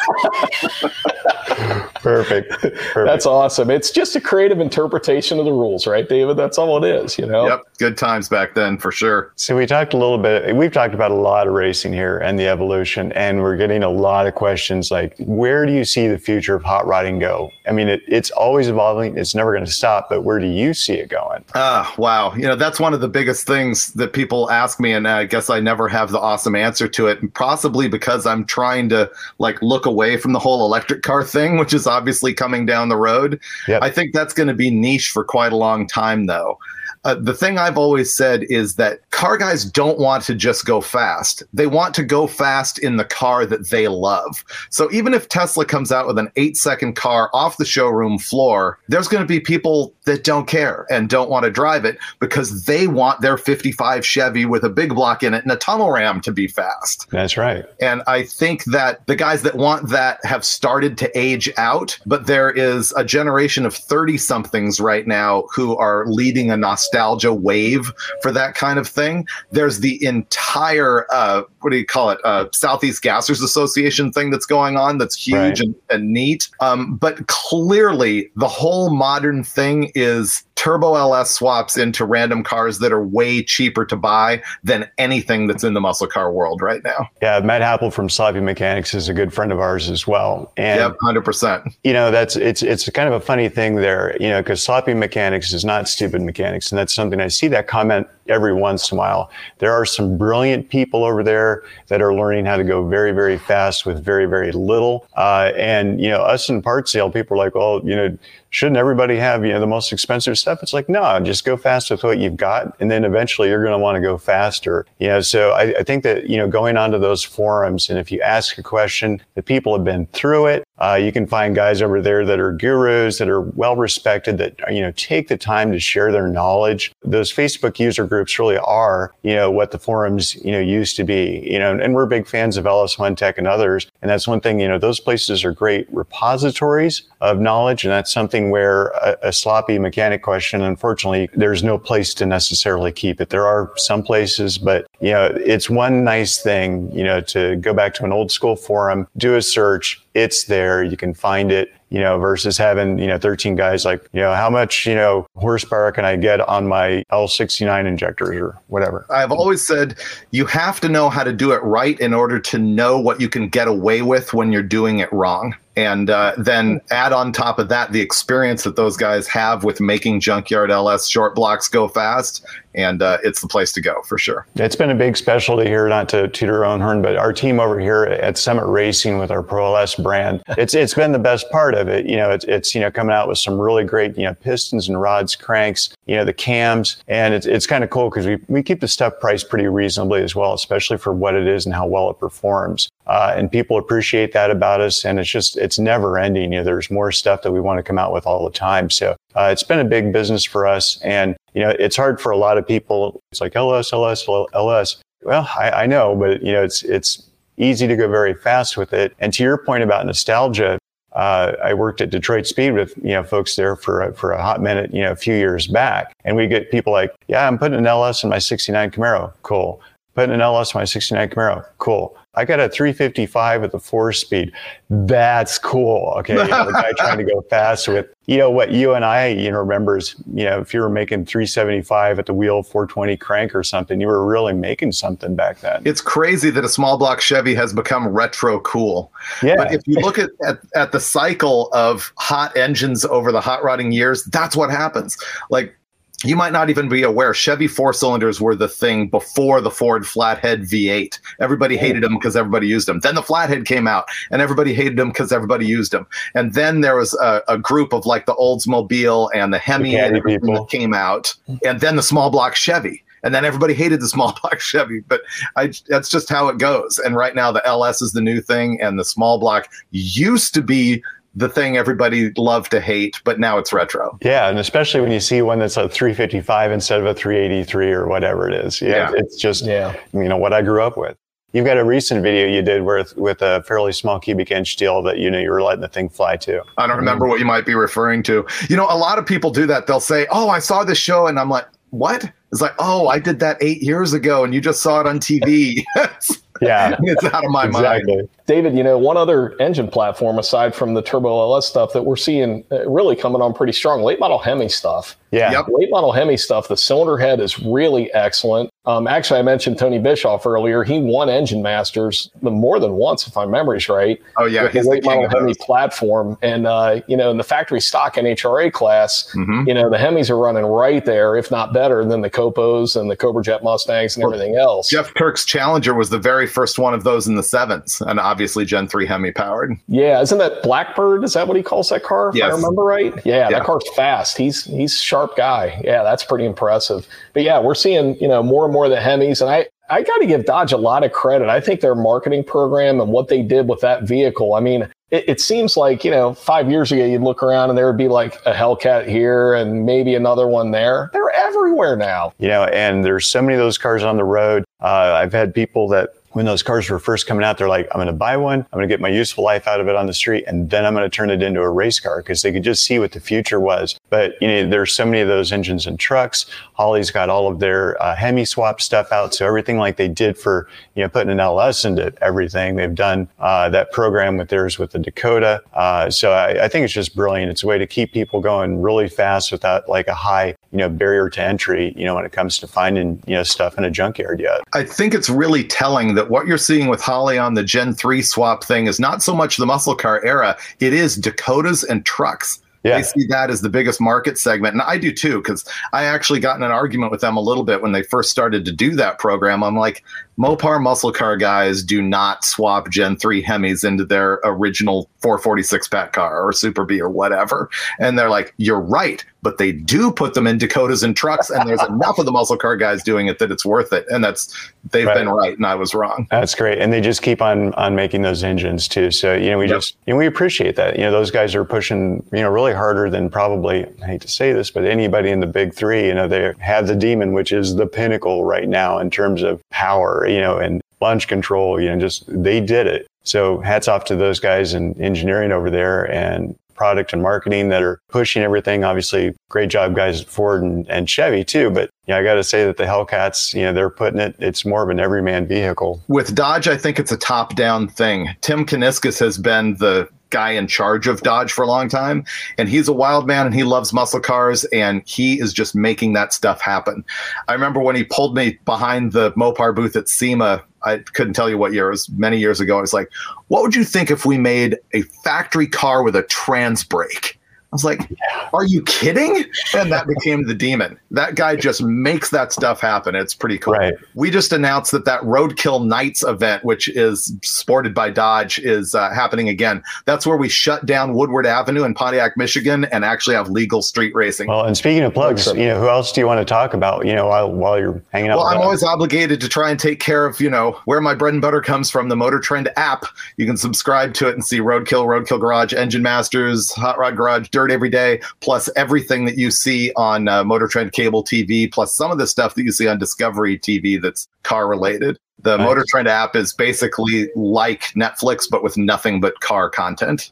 [2.03, 2.51] Perfect.
[2.61, 2.95] Perfect.
[2.95, 3.71] That's awesome.
[3.71, 6.37] It's just a creative interpretation of the rules, right, David?
[6.37, 7.47] That's all it is, you know?
[7.47, 7.63] Yep.
[7.79, 9.33] Good times back then for sure.
[9.37, 12.39] So we talked a little bit, we've talked about a lot of racing here and
[12.39, 16.19] the evolution, and we're getting a lot of questions like, where do you see the
[16.19, 17.51] future of hot rodding go?
[17.67, 19.17] I mean, it, it's always evolving.
[19.17, 21.45] It's never going to stop, but where do you see it going?
[21.55, 22.35] Ah, uh, wow.
[22.35, 25.51] You know, that's one of the biggest things that people ask me, and I guess
[25.51, 27.35] I never have the awesome answer to it.
[27.35, 31.75] Possibly because I'm trying to like look away from the whole electric car thing, which
[31.75, 33.41] is obviously coming down the road.
[33.67, 33.83] Yep.
[33.83, 36.59] I think that's going to be niche for quite a long time, though.
[37.05, 40.81] Uh, the thing I've always said is that car guys don't want to just go
[40.81, 41.43] fast.
[41.53, 44.45] They want to go fast in the car that they love.
[44.71, 48.79] So even if Tesla comes out with an eight second car off the showroom floor,
[48.89, 52.65] there's going to be people that don't care and don't want to drive it because
[52.65, 56.21] they want their 55 Chevy with a big block in it and a tunnel ram
[56.23, 57.09] to be fast.
[57.11, 57.65] That's right.
[57.81, 62.27] And I think that the guys that want that have started to age out, but
[62.27, 67.33] there is a generation of 30 somethings right now who are leading a nostalgia nostalgia
[67.33, 69.27] wave for that kind of thing.
[69.53, 72.19] There's the entire uh, what do you call it?
[72.25, 75.61] Uh, Southeast Gassers Association thing that's going on that's huge right.
[75.61, 76.49] and, and, neat.
[76.61, 82.93] Um, but clearly, the whole modern thing is turbo LS swaps into random cars that
[82.93, 87.09] are way cheaper to buy than anything that's in the muscle car world right now.
[87.23, 90.53] Yeah, Matt Happel from Sloppy Mechanics is a good friend of ours as well.
[90.57, 91.63] And yep, hundred percent.
[91.85, 94.17] You know, that's it's it's kind of a funny thing there.
[94.21, 97.69] You know, because Sloppy Mechanics is not stupid mechanics, and that's something I see that
[97.69, 99.31] comment every once in a while.
[99.59, 103.39] There are some brilliant people over there that are learning how to go very, very
[103.39, 105.07] fast with very, very little.
[105.17, 108.17] Uh, and, you know, us in part sale, people are like, well, you know,
[108.51, 110.63] shouldn't everybody have you know the most expensive stuff?
[110.63, 113.73] It's like no just go fast with what you've got and then eventually you're going
[113.73, 114.87] to want to go faster.
[114.99, 118.13] You know so I, I, think that you know going onto those forums and if
[118.13, 121.83] you ask a question the people have been through it uh, you can find guys
[121.83, 125.73] over there that are gurus that are well respected that you know take the time
[125.73, 130.35] to share their knowledge those facebook user groups really are you know what the forums
[130.45, 133.47] you know used to be you know and we're big fans of ls1 tech and
[133.47, 137.93] others and that's one thing you know those places are great repositories of knowledge and
[137.93, 143.21] that's something where a, a, sloppy mechanic question, unfortunately, there's no place to necessarily keep
[143.21, 143.31] it.
[143.31, 147.73] There are some places, but you know, it's one nice thing, you know, to go
[147.73, 151.73] back to an old school forum, do a search, it's there, you can find it
[151.91, 155.27] you know, versus having, you know, 13 guys like, you know, how much, you know,
[155.37, 159.07] horsepower can I get on my L69 injectors or whatever?
[159.11, 159.97] I've always said
[160.31, 163.29] you have to know how to do it right in order to know what you
[163.29, 165.55] can get away with when you're doing it wrong.
[165.79, 169.81] And uh, then add on top of that the experience that those guys have with
[169.81, 174.19] making Junkyard LS short blocks go fast, and uh, it's the place to go for
[174.19, 174.45] sure.
[174.57, 177.61] It's been a big specialty here, not to toot our own horn, but our team
[177.61, 181.49] over here at Summit Racing with our Pro LS brand, it's it's been the best
[181.53, 182.07] part of it.
[182.07, 184.89] You know, it's it's you know coming out with some really great you know pistons
[184.89, 188.39] and rods, cranks, you know the cams, and it's it's kind of cool because we
[188.49, 191.75] we keep the stuff priced pretty reasonably as well, especially for what it is and
[191.75, 192.89] how well it performs.
[193.07, 196.53] Uh, and people appreciate that about us, and it's just it's never ending.
[196.53, 198.89] You know, there's more stuff that we want to come out with all the time.
[198.89, 202.33] So uh, it's been a big business for us, and you know, it's hard for
[202.33, 203.21] a lot of people.
[203.31, 204.97] It's like LS, LS, LS.
[205.23, 208.95] Well, I, I know, but you know, it's it's easy to go very fast with
[208.95, 209.15] it.
[209.19, 210.79] And to your point about nostalgia,
[211.19, 214.63] uh, I worked at Detroit Speed with you know folks there for for a hot
[214.63, 217.77] minute, you know, a few years back, and we get people like, "Yeah, I'm putting
[217.77, 219.81] an LS in my '69 Camaro, cool.
[220.15, 222.17] Putting an LS in my '69 Camaro, cool.
[222.39, 224.53] I got a 355 at the four speed.
[224.91, 226.15] That's cool.
[226.19, 226.35] Okay.
[226.35, 229.27] You know, the guy trying to go fast with, you know, what you and I,
[229.27, 233.57] you know, remembers, you know, if you were making 375 at the wheel 420 crank
[233.57, 235.83] or something, you were really making something back then.
[235.85, 239.13] It's crazy that a small block Chevy has become retro cool.
[239.43, 239.57] Yeah.
[239.57, 243.65] But if you look at, at, at the cycle of hot engines over the hot
[243.65, 245.17] rodding years, that's what happens.
[245.51, 245.78] Like
[246.25, 250.07] you might not even be aware Chevy four cylinders were the thing before the Ford
[250.07, 251.19] flathead V8.
[251.41, 253.01] Everybody hated them because everybody used them.
[253.01, 256.07] Then the flathead came out and everybody hated them because everybody used them.
[256.35, 260.01] And then there was a, a group of like the Oldsmobile and the Hemi The
[260.01, 261.35] and everything that came out.
[261.49, 261.67] Mm-hmm.
[261.67, 263.05] And then the small block Chevy.
[263.23, 265.23] And then everybody hated the small block Chevy, but
[265.57, 266.99] I, that's just how it goes.
[266.99, 270.63] And right now, the LS is the new thing, and the small block used to
[270.63, 271.03] be
[271.39, 274.19] the thing everybody loved to hate, but now it's retro.
[274.23, 278.09] Yeah, and especially when you see one that's a 355 instead of a 383 or
[278.09, 278.81] whatever it is.
[278.83, 279.13] Yeah, Yeah.
[279.15, 279.95] it's just Yeah.
[280.13, 281.17] you know what I grew up with.
[281.53, 285.01] You've got a recent video you did with with a fairly small cubic inch steel
[285.05, 286.63] that you know you were letting the thing fly to.
[286.77, 288.45] I don't remember what you might be referring to.
[288.69, 289.87] You know, a lot of people do that.
[289.87, 293.19] They'll say, "Oh, I saw this show," and I'm like, "What?" It's like, "Oh, I
[293.19, 295.85] did that eight years ago, and you just saw it on TV."
[296.61, 297.77] Yeah, it's out of my mind.
[297.77, 298.29] exactly.
[298.47, 302.17] David, you know, one other engine platform aside from the Turbo LS stuff that we're
[302.17, 305.17] seeing uh, really coming on pretty strong, late model Hemi stuff.
[305.31, 305.67] Yeah, Yep.
[305.69, 308.71] Late model Hemi stuff, the cylinder head is really excellent.
[308.89, 310.83] Um, actually, I mentioned Tony Bischoff earlier.
[310.83, 314.19] He won Engine Masters more than once, if my memory's right.
[314.39, 316.39] Oh yeah, with he's the model of Hemi platform.
[316.41, 319.69] And, uh, you know, in the factory stock NHRA class, Mhm.
[319.69, 323.11] you know, the Hemis are running right there, if not better, than the Copos and
[323.11, 324.89] the Cobra Jet Mustangs and everything else.
[324.89, 328.65] Jeff Kirk's Challenger was the very first one of those in the sevens, and obviously
[328.65, 329.77] Gen three Hemi powered.
[329.89, 331.25] Yeah, isn't that Blackbird?
[331.25, 332.31] Is that what he calls that car?
[332.35, 333.13] If I remember right.
[333.27, 333.59] Yeah, Yeah.
[333.59, 334.39] that car's fast.
[334.39, 335.79] He's he's sharp guy.
[335.85, 337.07] Yeah, that's pretty impressive.
[337.35, 340.03] But yeah, we're seeing you know more and more of the Hemis, and I I
[340.03, 341.49] got to give Dodge a lot of credit.
[341.49, 344.55] I think their marketing program and what they did with that vehicle.
[344.55, 347.79] I mean, it, it seems like you know five years ago you'd look around and
[347.79, 351.11] there would be like a Hellcat here and maybe another one there.
[351.13, 352.33] They're everywhere now.
[352.39, 354.65] you know, and there's so many of those cars on the road.
[354.81, 357.99] Uh, I've had people that when those cars were first coming out, they're like, I'm
[357.99, 358.61] going to buy one.
[358.61, 360.45] I'm going to get my useful life out of it on the street.
[360.47, 362.85] And then I'm going to turn it into a race car because they could just
[362.85, 363.99] see what the future was.
[364.11, 366.47] But, you know, there's so many of those engines and trucks.
[366.75, 369.35] Holley's got all of their uh, Hemi swap stuff out.
[369.35, 373.29] So everything like they did for, you know, putting an LS into everything, they've done
[373.39, 375.63] uh, that program with theirs with the Dakota.
[375.73, 377.51] Uh, so I, I think it's just brilliant.
[377.51, 380.89] It's a way to keep people going really fast without like a high, you know,
[380.89, 383.91] barrier to entry, you know, when it comes to finding, you know, stuff in a
[383.91, 384.61] junkyard yet.
[384.75, 388.23] I think it's really telling that what you're seeing with Holley on the Gen 3
[388.23, 392.61] swap thing is not so much the muscle car era, it is Dakotas and trucks.
[392.83, 392.97] Yeah.
[392.97, 394.73] They see that as the biggest market segment.
[394.73, 397.63] And I do too, because I actually got in an argument with them a little
[397.63, 399.63] bit when they first started to do that program.
[399.63, 400.03] I'm like,
[400.39, 406.13] Mopar muscle car guys do not swap Gen 3 Hemis into their original 446 pack
[406.13, 407.69] car or Super B or whatever.
[407.99, 409.25] And they're like, you're right.
[409.43, 411.49] But they do put them in Dakotas and trucks.
[411.49, 414.05] And there's enough of the muscle car guys doing it that it's worth it.
[414.09, 414.53] And that's,
[414.91, 415.17] they've Right.
[415.17, 415.57] been right.
[415.57, 416.27] And I was wrong.
[416.31, 416.79] That's great.
[416.79, 419.11] And they just keep on on making those engines too.
[419.13, 419.77] So, you know, we Yep.
[419.77, 420.97] just you know, we appreciate that.
[420.97, 424.29] You know, those guys are pushing, you know, really harder than probably I hate to
[424.29, 427.53] say this, but anybody in the big three, you know, they have the demon, which
[427.53, 431.89] is the pinnacle right now in terms of power, you know, and launch control, you
[431.89, 433.07] know, just they did it.
[433.25, 437.83] So hats off to those guys in engineering over there and product and marketing that
[437.83, 438.85] are pushing everything.
[438.85, 441.71] Obviously, great job guys at Ford and, and Chevy too.
[441.71, 444.65] But yeah, I got to say that the Hellcats, you know, they're putting it, it's
[444.65, 446.01] more of an everyman vehicle.
[446.09, 448.29] With Dodge, I think it's a top down thing.
[448.41, 452.25] Tim Kuniskis has been the guy in charge of Dodge for a long time,
[452.57, 456.13] and he's a wild man and he loves muscle cars, and he is just making
[456.15, 457.05] that stuff happen.
[457.49, 460.63] I remember when he pulled me behind the Mopar booth at SEMA.
[460.85, 461.89] I couldn't tell you what year.
[461.89, 462.79] It was many years ago.
[462.79, 463.11] I was like,
[463.49, 467.38] what would you think if we made a factory car with a trans brake?
[467.71, 468.11] I was like,
[468.55, 469.45] are you kidding?
[469.75, 470.99] And that became the demon.
[471.11, 473.15] That guy just makes that stuff happen.
[473.15, 473.75] It's pretty cool.
[473.75, 473.95] Right.
[474.15, 479.11] We just announced that that Roadkill Nights event, which is sported by Dodge, is uh,
[479.13, 479.83] happening again.
[480.07, 484.15] That's where we shut down Woodward Avenue in Pontiac, Michigan, and actually have legal street
[484.15, 484.49] racing.
[484.49, 487.07] Well, and speaking of plugs, you know, who else do you want to talk about?
[487.07, 488.39] You know, while while you're hanging out.
[488.39, 491.35] Well, I'm always obligated to try and take care of, you know, where my bread
[491.35, 493.05] and butter comes from, the Motor Trend app.
[493.37, 497.49] You can subscribe to it and see Roadkill, Roadkill Garage, Engine Masters, Hot Rod Garage,
[497.59, 501.93] Dirt Every Day, plus everything that you see on uh, Motor Trend cable TV, plus
[501.93, 505.19] some of the stuff that you see on Discovery TV that's car related.
[505.43, 505.67] The Nice.
[505.67, 510.31] Motor Trend app is basically like Netflix, but with nothing but car content.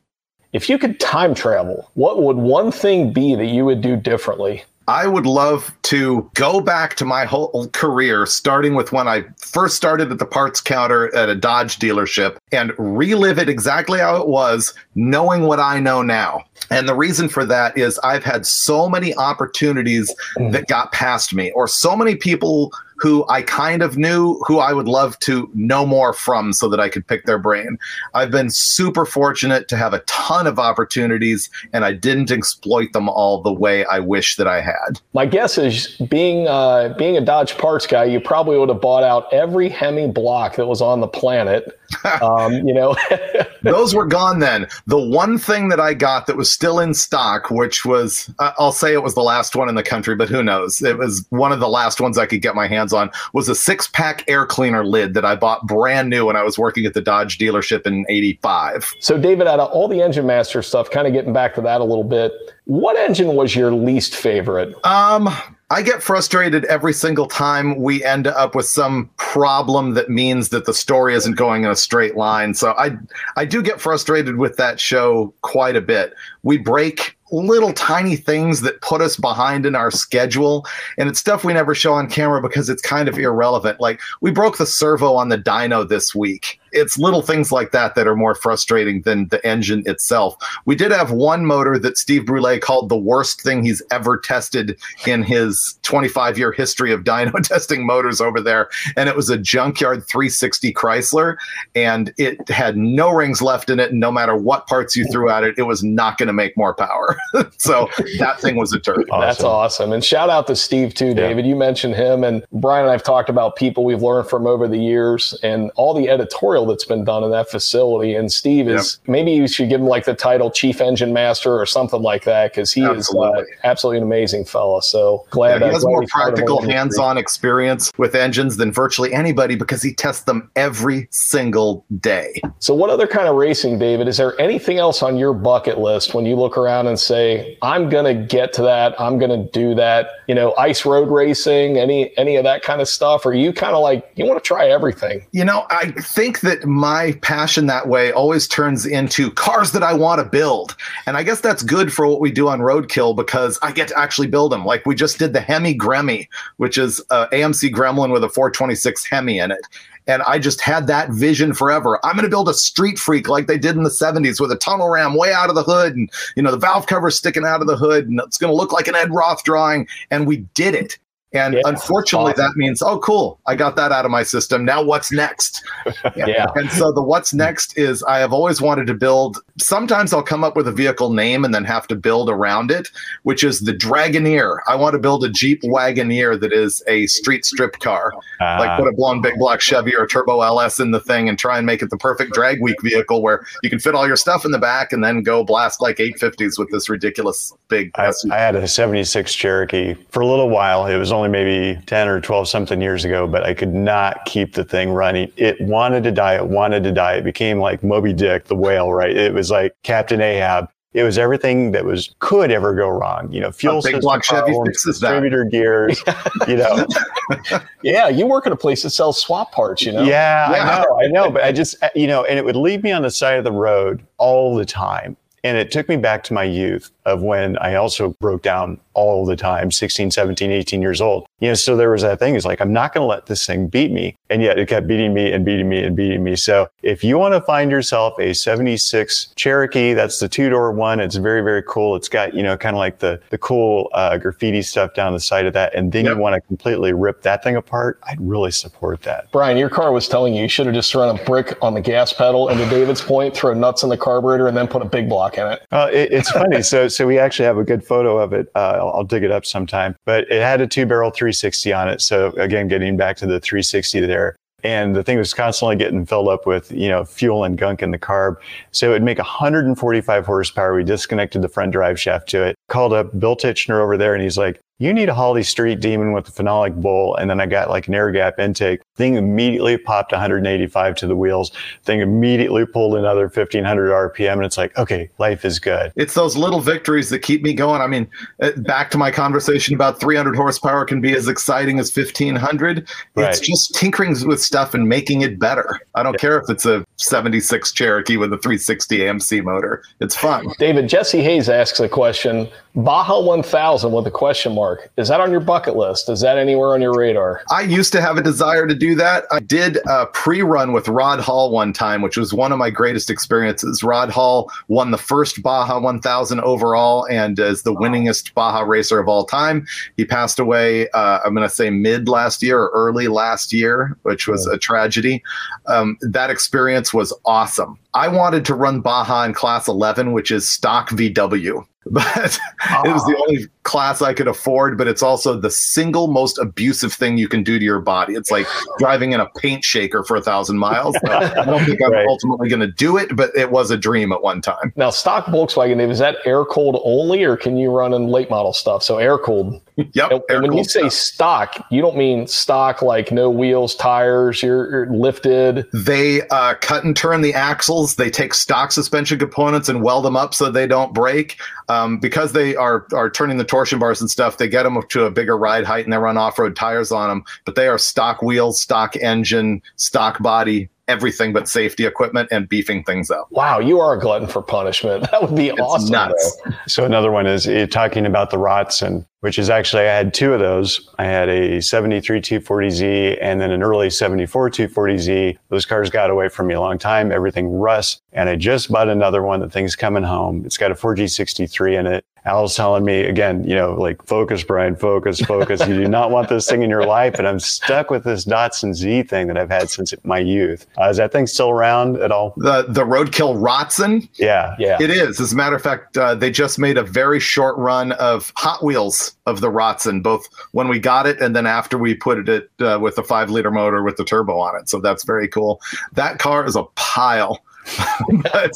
[0.53, 4.63] If you could time travel, what would one thing be that you would do differently?
[4.89, 9.77] I would love to go back to my whole career, starting with when I first
[9.77, 14.29] started at the parts counter at a Dodge dealership and relive it exactly how it
[14.29, 16.45] was, knowing what I know now.
[16.71, 20.51] And the reason for that is I've had so many opportunities hmm.
[20.51, 24.73] that got past me, or so many people who I kind of knew who I
[24.73, 27.79] would love to know more from so that I could pick their brain.
[28.15, 33.09] I've been super fortunate to have a ton of opportunities and I didn't exploit them
[33.09, 35.01] all the way I wish that I had.
[35.13, 39.05] My guess is being uh, being a Dodge parts guy, you probably would have bought
[39.05, 41.79] out every Hemi block that was on the planet.
[42.23, 42.97] Um, you know,
[43.63, 44.67] Those were gone then.
[44.87, 48.73] The one thing that I got that was still in stock, which was, uh, I'll
[48.73, 50.83] say it was the last one in the country, but who knows?
[50.83, 53.55] It was one of the last ones I could get my hands on, was a
[53.55, 56.95] six pack air cleaner lid that I bought brand new when I was working at
[56.95, 58.95] the Dodge dealership in 85.
[59.01, 61.81] so David, out of all the Engine Master stuff, kind of getting back to that
[61.81, 62.33] a little bit,
[62.65, 64.75] what engine was your least favorite?
[64.85, 65.29] Um,
[65.69, 70.65] I get frustrated every single time we end up with some problem that means that
[70.65, 72.55] the story isn't going in a straight line.
[72.55, 72.97] So I
[73.37, 76.15] I do get frustrated with that show quite a bit.
[76.45, 80.67] We break little tiny things that put us behind in our schedule
[80.99, 83.81] and it's stuff we never show on camera because it's kind of irrelevant.
[83.81, 86.61] Like we broke the servo on the dyno this week.
[86.73, 90.37] It's little things like that that are more frustrating than the engine itself.
[90.65, 94.79] We did have one motor that Steve Brule called the worst thing he's ever tested
[95.07, 98.69] in his 25 year history of dyno testing motors over there.
[98.97, 101.37] And it was a junkyard 360 Chrysler.
[101.75, 103.91] And it had no rings left in it.
[103.91, 106.57] And no matter what parts you threw at it, it was not going to make
[106.57, 107.19] more power.
[107.59, 107.89] so
[108.19, 109.07] that thing was a turd.
[109.11, 109.93] That's awesome.
[109.93, 111.47] And shout out to Steve too, David.
[111.47, 114.79] You mentioned him and Brian and I've talked about people we've learned from over the
[114.79, 118.15] years and all the editorial that's been done in that facility.
[118.15, 121.67] And Steve is maybe you should give him like the title Chief Engine Master or
[121.67, 123.45] something like that because he is uh, Absolutely.
[123.65, 124.83] absolutely an amazing fella.
[124.83, 129.57] So glad Yeah, he has glad more practical, hands-on experience with engines than virtually anybody
[129.57, 132.41] because he tests them every single day.
[132.59, 134.09] So, what other kind of racing, David?
[134.09, 137.89] Is there anything else on your bucket list when you look around and say, "I'm
[137.89, 138.99] going to get to that.
[139.01, 140.09] I'm going to do that"?
[140.27, 143.25] You know, ice road racing, any any of that kind of stuff?
[143.27, 145.25] Or are you kind of like you want to try everything?
[145.33, 149.93] You know, I think that my passion that way always turns into cars that I
[149.93, 150.75] want to build.
[151.07, 153.99] And I guess that's good for what we do on Roadkill because I get to
[153.99, 154.65] actually build them.
[154.65, 158.29] Like we just did the Hemi Gremmy, which is uh, a AMC Gremlin with a
[158.29, 159.67] 426 Hemi in it.
[160.09, 161.99] And I just had that vision forever.
[162.05, 164.57] I'm going to build a street freak like they did in the 70s with a
[164.57, 167.61] tunnel ram way out of the hood and, you know, the valve cover sticking out
[167.61, 169.89] of the hood and it's going to look like an Ed Roth drawing.
[170.11, 170.99] And we did it.
[171.37, 172.45] And Yeah, unfortunately, awesome.
[172.45, 174.65] that means, oh, cool, I got that out of my system.
[174.65, 175.63] Now what's next?
[176.17, 176.47] Yeah.
[176.55, 179.39] And so the what's next is I have always wanted to build.
[179.59, 182.89] Sometimes I'll come up with a vehicle name and then have to build around it,
[183.25, 184.59] which is the Dragoneer.
[184.67, 188.13] I want to build a Jeep Wagoneer that is a street strip car.
[188.41, 188.59] Ah.
[188.59, 191.57] like put a blown big block Chevy or turbo LS in the thing and try
[191.57, 194.45] and make it the perfect drag week vehicle where you can fit all your stuff
[194.45, 198.39] in the back and then go blast like 850s with this ridiculous big I, I
[198.39, 200.87] had a 76 Cherokee for a little while.
[200.87, 204.55] It was only maybe 10 or 12 something years ago, but I could not keep
[204.55, 205.31] the thing running.
[205.37, 206.35] It wanted to die.
[206.35, 207.15] It wanted to die.
[207.15, 209.17] It became like Moby Dick, the whale, right?
[209.17, 210.69] It was like Captain Ahab.
[210.93, 213.31] It was everything that was could ever go wrong.
[213.31, 215.09] You know, fuel system block problems, fixes that.
[215.09, 216.03] distributor gears.
[216.49, 216.87] you know,
[217.83, 219.83] Yeah, you work at a place that sells swap parts.
[219.83, 220.03] You know.
[220.03, 220.59] yeah, Yeah.
[220.59, 222.93] I know, I know, but I just, uh, you know, and it would leave me
[222.93, 225.17] on the side of the road all the time.
[225.45, 229.27] And it took me back to my youth of when I also broke down all
[229.27, 231.27] the time, 16, 17, 18 years old.
[231.41, 233.45] You know, so there was that thing is like, I'm not going to let this
[233.47, 234.17] thing beat me.
[234.31, 236.35] And yet it kept beating me and beating me and beating me.
[236.35, 240.99] So if you want to find yourself a 76 Cherokee, that's the two door one.
[240.99, 241.95] It's very, very cool.
[241.95, 245.21] It's got, you know, kind of like the, the cool uh, graffiti stuff down the
[245.21, 245.75] side of that.
[245.75, 246.17] And then yep.
[246.17, 248.01] you want to completely rip that thing apart.
[248.05, 249.31] I'd really support that.
[249.31, 251.83] Brian, your car was telling you you should have just thrown a brick on the
[251.83, 254.87] gas pedal and to David's point, throw nuts in the carburetor and then put a
[254.87, 255.67] big block in it.
[255.71, 256.63] Uh, it it's funny.
[256.63, 258.51] so, so we actually have a good photo of it.
[258.55, 261.89] Uh, I'll, I'll dig it up sometime, but it had a two barrel 360 on
[261.89, 262.01] it.
[262.01, 266.29] So again, getting back to the 360 there, and the thing was constantly getting filled
[266.29, 268.37] up with you know fuel and gunk in the carb
[268.73, 272.95] so it would make 145 horsepower we disconnected the front drive shaft to it called
[272.95, 276.29] up bill titchener over there and he's like you need a Holley Street Demon with
[276.29, 277.17] a phenolic bowl.
[277.17, 278.81] And then I got like an air gap intake.
[278.97, 281.53] Thing immediately popped 185 to the wheels.
[281.85, 284.33] Thing immediately pulled another 1500 RPM.
[284.35, 285.93] And it's like, okay, life is good.
[285.97, 287.83] It's those little victories that keep me going.
[287.83, 288.09] I mean,
[288.41, 292.89] uh, back to my conversation about 300 horsepower can be as exciting as 1500.
[293.15, 293.29] Right.
[293.29, 295.81] It's just tinkering with stuff and making it better.
[295.95, 296.19] I don't yeah.
[296.19, 299.83] care if it's a 76 Cherokee with a 360 AMC motor.
[300.01, 300.47] It's fun.
[300.59, 304.91] David, Jesse Hayes asks a question Baja 1000 with a question mark.
[304.99, 306.11] Is that on your bucket list?
[306.11, 307.43] Is that anywhere on your radar?
[307.51, 309.25] I used to have a desire to do that.
[309.31, 312.71] I did a pre run with Rod Hall one time, which was one of my
[312.71, 313.83] greatest experiences.
[313.83, 319.09] Rod Hall won the first Baja 1000 overall and is the winningest Baja racer of
[319.09, 319.67] all time.
[319.97, 323.97] He passed away, uh, I'm going to say mid last year or early last year,
[324.03, 325.23] which was a tragedy.
[325.67, 327.79] Um, that experience was awesome.
[327.97, 331.65] I wanted to run Baja in class 11, which is stock VW.
[331.91, 332.39] but
[332.85, 334.77] it was the only class I could afford.
[334.77, 338.15] But it's also the single most abusive thing you can do to your body.
[338.15, 338.47] It's like
[338.79, 340.97] driving in a paint shaker for a thousand miles.
[341.07, 342.07] So I don't think I'm right.
[342.09, 344.73] ultimately going to do it, but it was a dream at one time.
[344.75, 348.53] Now, stock Volkswagen, is that air cooled only, or can you run in late model
[348.53, 348.83] stuff?
[348.83, 349.63] So air cooled.
[349.77, 350.11] Yep.
[350.11, 350.93] And, and when you say stuff.
[350.93, 355.67] stock, you don't mean stock like no wheels, tires, you're, you're lifted.
[355.73, 357.86] They uh, cut and turn the axles.
[357.95, 361.39] They take stock suspension components and weld them up so they don't break.
[361.69, 364.89] Um, because they are are turning the torsion bars and stuff, they get them up
[364.91, 367.25] to a bigger ride height and they run off road tires on them.
[367.45, 372.85] But they are stock wheels, stock engine, stock body, everything but safety equipment and beefing
[372.85, 373.29] things up.
[373.31, 375.07] Wow, you are a glutton for punishment.
[375.17, 375.93] That would be it's awesome.
[375.93, 376.41] Nuts.
[376.67, 380.35] So another one is eh, talking about the Rotsun, which is actually I had two
[380.35, 380.91] of those.
[380.99, 385.39] I had a 73 240Z and then an early 74 240Z.
[385.49, 387.13] Those cars got away from me a long time.
[387.13, 388.03] Everything rust.
[388.13, 389.41] And I just bought another one.
[389.41, 390.45] The thing's coming home.
[390.45, 392.05] It's got a 4G63 in it.
[392.27, 395.67] Al's telling me again, you know, like focus, Brian, focus, focus.
[395.67, 397.19] you do not want this thing in your life.
[397.19, 400.67] And I'm stuck with this Datsun Z thing that I've had since my youth.
[400.79, 402.35] Uh, is that thing still around at all?
[402.37, 404.09] The the Roadkill Rotsun?
[404.15, 404.77] Yeah, yeah.
[404.81, 405.21] It is.
[405.21, 408.63] As a matter of fact, uh, they just made a very short run of Hot
[408.63, 412.51] Wheels of the Rotsun, both when we got it and then after we put it
[412.61, 414.69] uh, with the five liter motor with the turbo on it.
[414.69, 415.61] So that's very cool.
[415.93, 417.41] That car is a pile.
[418.23, 418.53] but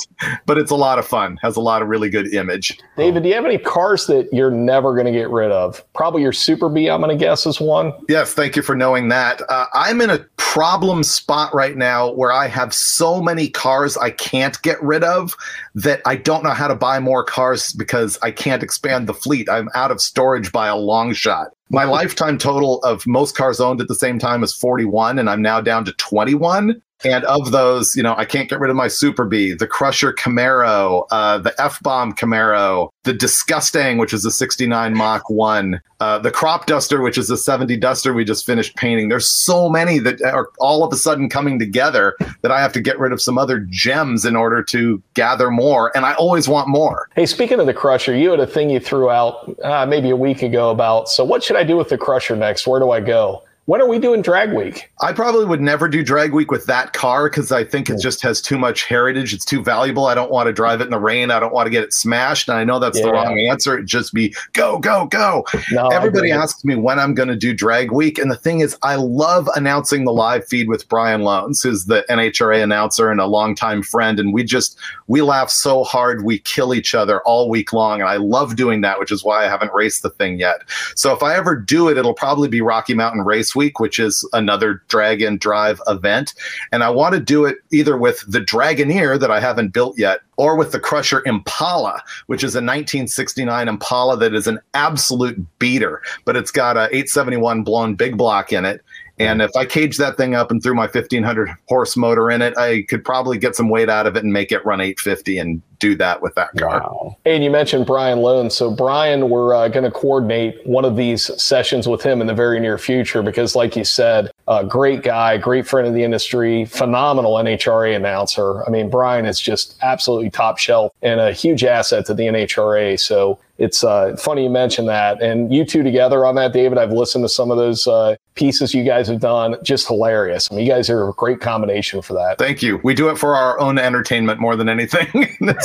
[0.47, 1.39] but it's a lot of fun.
[1.43, 2.79] Has a lot of really good image.
[2.97, 5.85] David, do you have any cars that you're never going to get rid of?
[5.95, 6.89] Probably your Super Bee.
[6.89, 7.93] I'm going to guess is one.
[8.09, 9.43] Yes, thank you for knowing that.
[9.49, 14.11] Uh, I'm in a problem spot right now where I have so many cars I
[14.11, 15.37] can't get rid of
[15.75, 19.49] that I don't know how to buy more cars because I can't expand the fleet.
[19.49, 21.49] I'm out of storage by a long shot.
[21.71, 25.43] My lifetime total of most cars owned at the same time is 41, and I'm
[25.43, 26.83] now down to 21.
[27.05, 30.13] And of those, you know, I can't get rid of my Super Bee, the Crusher
[30.13, 36.19] Camaro, uh, the F Bomb Camaro, the Disgusting, which is a 69 Mach 1, uh,
[36.19, 39.09] the Crop Duster, which is a 70 Duster we just finished painting.
[39.09, 42.81] There's so many that are all of a sudden coming together that I have to
[42.81, 45.95] get rid of some other gems in order to gather more.
[45.97, 47.09] And I always want more.
[47.15, 50.17] Hey, speaking of the Crusher, you had a thing you threw out uh, maybe a
[50.17, 52.67] week ago about, so what should I do with the Crusher next?
[52.67, 53.43] Where do I go?
[53.71, 54.91] When are we doing drag week?
[55.01, 58.21] I probably would never do drag week with that car because I think it just
[58.21, 59.33] has too much heritage.
[59.33, 60.07] It's too valuable.
[60.07, 61.31] I don't want to drive it in the rain.
[61.31, 62.49] I don't want to get it smashed.
[62.49, 63.05] And I know that's yeah.
[63.07, 63.75] the wrong answer.
[63.75, 65.47] It'd just be go, go, go.
[65.71, 68.19] No, Everybody asks me when I'm going to do drag week.
[68.19, 72.05] And the thing is, I love announcing the live feed with Brian Lohnes, who's the
[72.11, 74.19] NHRA announcer and a longtime friend.
[74.19, 76.25] And we just, we laugh so hard.
[76.25, 78.01] We kill each other all week long.
[78.01, 80.63] And I love doing that, which is why I haven't raced the thing yet.
[80.97, 84.29] So if I ever do it, it'll probably be Rocky Mountain Race Week, which is
[84.33, 86.35] another drag and Drive event.
[86.73, 90.21] And I want to do it either with the Dragoneer that I haven't built yet
[90.37, 96.03] or with the Crusher Impala, which is a 1969 Impala that is an absolute beater,
[96.25, 98.83] but it's got a 871 blown big block in it
[99.21, 102.57] And if I caged that thing up and threw my 1500 horse motor in it,
[102.57, 105.63] I could probably get some weight out of it and make it run 850 and
[105.79, 106.81] do that with that car.
[106.81, 107.17] Wow.
[107.25, 108.51] And you mentioned Brian Lone.
[108.51, 112.35] So, Brian, we're uh, going to coordinate one of these sessions with him in the
[112.35, 116.65] very near future because, like you said, uh, great guy, great friend of the industry,
[116.67, 118.65] phenomenal NHRA announcer.
[118.67, 123.01] I mean, Brian is just absolutely top shelf and a huge asset to the NHRA.
[123.01, 125.23] So, it's uh, funny you mentioned that.
[125.23, 128.75] And you two together on that, David, I've listened to some of those uh, pieces
[128.75, 129.57] you guys have done.
[129.63, 130.49] Just hilarious.
[130.51, 132.39] I mean, you guys are a great combination for that.
[132.39, 132.81] Thank you.
[132.83, 135.09] We do it for our own entertainment more than anything.
[135.41, 135.57] well,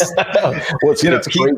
[0.83, 1.55] it's, you know, great.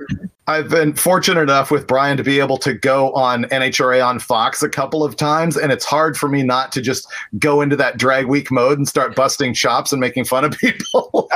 [0.49, 4.63] I've been fortunate enough with Brian to be able to go on NHRA on Fox
[4.63, 7.05] a couple of times, and it's hard for me not to just
[7.37, 11.27] go into that drag week mode and start busting chops and making fun of people.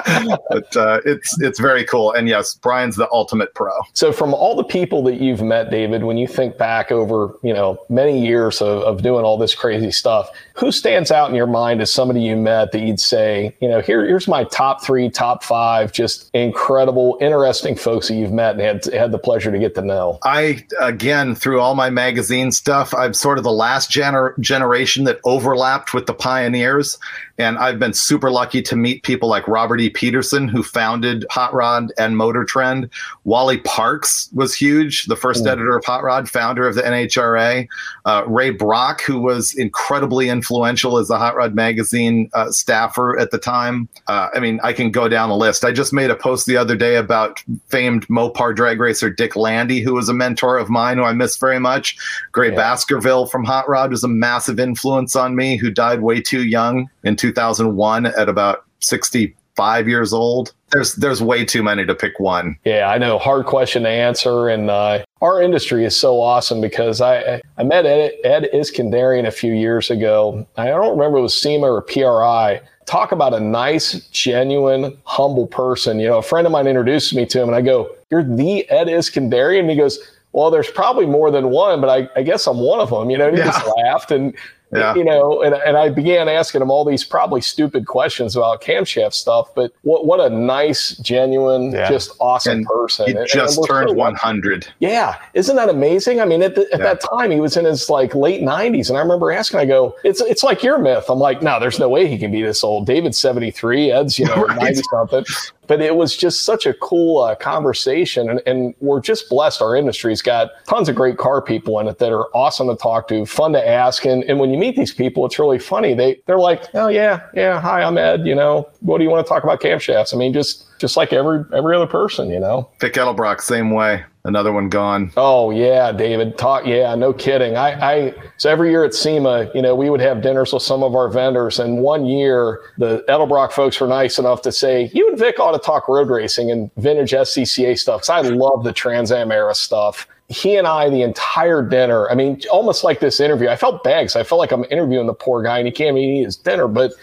[0.50, 3.72] but uh, it's it's very cool, and yes, Brian's the ultimate pro.
[3.92, 7.54] So, from all the people that you've met, David, when you think back over you
[7.54, 11.46] know many years of, of doing all this crazy stuff, who stands out in your
[11.46, 15.08] mind as somebody you met that you'd say, you know, here here's my top three,
[15.08, 19.60] top five, just incredible, interesting folks that you've met and had had the pleasure to
[19.60, 20.18] get to know?
[20.24, 25.20] I, again, through all my magazine stuff, I'm sort of the last gener- generation that
[25.26, 26.98] overlapped with the pioneers.
[27.42, 29.90] And I've been super lucky to meet people like Robert E.
[29.90, 32.90] Peterson, who founded Hot Rod and Motor Trend.
[33.24, 37.68] Wally Parks was huge, the first editor of Hot Rod, founder of the NHRA.
[38.06, 43.32] Uh, Ray Brock, who was incredibly influential as the Hot Rod magazine uh, staffer at
[43.32, 43.90] the time.
[44.08, 45.66] Uh, I mean, I can go down the list.
[45.66, 49.82] I just made a post the other day about famed Mopar drag racer Dick Landy,
[49.82, 51.98] who was a mentor of mine, who I miss very much.
[52.32, 52.56] Gray yeah.
[52.56, 56.90] Baskerville from Hot Rod was a massive influence on me, who died way too young
[57.04, 60.54] in 2001 at about 65 years old.
[60.72, 62.58] There's there's way too many to pick one.
[62.64, 63.18] Yeah, I know.
[63.18, 67.86] Hard question to answer, and uh, our industry is so awesome because I I met
[67.86, 70.48] Ed, Ed Iskenderian a few years ago.
[70.56, 72.62] I don't remember it was SEMA or PRI.
[72.86, 76.00] Talk about a nice, genuine, humble person.
[76.00, 78.70] You know, a friend of mine introduced me to him, and I go, "You're the
[78.70, 80.00] Ed Iskenderian." And he goes,
[80.32, 83.18] "Well, there's probably more than one, but I, I guess I'm one of them." You
[83.18, 83.46] know, he yeah.
[83.46, 84.34] just laughed and
[84.74, 84.96] yeah.
[84.96, 89.14] you know, and, and I began asking him all these probably stupid questions about camshaft
[89.14, 91.90] stuff, but what what a nice, genuine, yeah.
[91.90, 93.08] just awesome and person.
[93.08, 94.68] He just and turned so 100.
[94.80, 95.18] Yeah.
[95.34, 96.20] Isn't that amazing?
[96.20, 96.94] I mean, at, the, at yeah.
[96.94, 98.90] that time, he was in his like late 90s.
[98.90, 101.06] And I remember asking, I go, it's it's like your myth.
[101.10, 102.86] I'm like, no, there's no way he can be this old.
[102.86, 104.62] David's 73, Ed's, you know, right.
[104.62, 105.26] 90 something
[105.72, 108.30] but it was just such a cool uh, conversation.
[108.30, 109.62] And, and, we're just blessed.
[109.62, 113.08] Our industry's got tons of great car people in it that are awesome to talk
[113.08, 114.06] to, fun to ask.
[114.06, 115.94] And, and when you meet these people, it's really funny.
[115.94, 118.28] They, they're like, oh, yeah, yeah, hi, I'm Ed.
[118.28, 120.14] You know, what do you want to talk about camshafts?
[120.14, 122.70] I mean, just just like every every other person, you know.
[122.82, 124.04] Vic Edelbrock, same way.
[124.24, 125.12] Another one gone.
[125.18, 126.38] Oh yeah, David.
[126.38, 126.68] Talk.
[126.68, 127.58] Yeah, no kidding.
[127.58, 130.84] I, I so every year at SEMA, you know, we would have dinners with some
[130.84, 135.10] of our vendors, and one year the Edelbrock folks were nice enough to say, "You
[135.10, 138.74] and Vic ought to talk road racing and vintage SCCA stuff." Because I love the
[138.74, 142.10] Trans Am era stuff he and I the entire dinner.
[142.10, 143.50] I mean, almost like this interview.
[143.50, 145.98] I felt bad because I felt like I'm interviewing the poor guy and he can't
[145.98, 146.94] even eat his dinner, but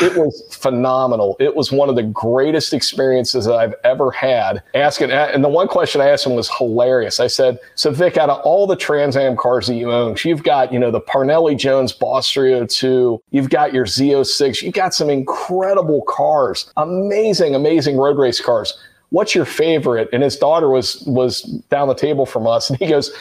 [0.00, 1.36] it was phenomenal.
[1.38, 4.62] It was one of the greatest experiences that I've ever had.
[4.74, 7.20] Asking, and the one question I asked him was hilarious.
[7.20, 10.42] I said, "So Vic, out of all the Trans Am cars that you own, you've
[10.42, 15.10] got you know the Parnelli Jones Boss 302, you've got your Z06, you've got some
[15.10, 18.78] incredible cars, amazing, amazing road race cars."
[19.10, 20.08] What's your favorite?
[20.12, 23.12] And his daughter was was down the table from us, and he goes,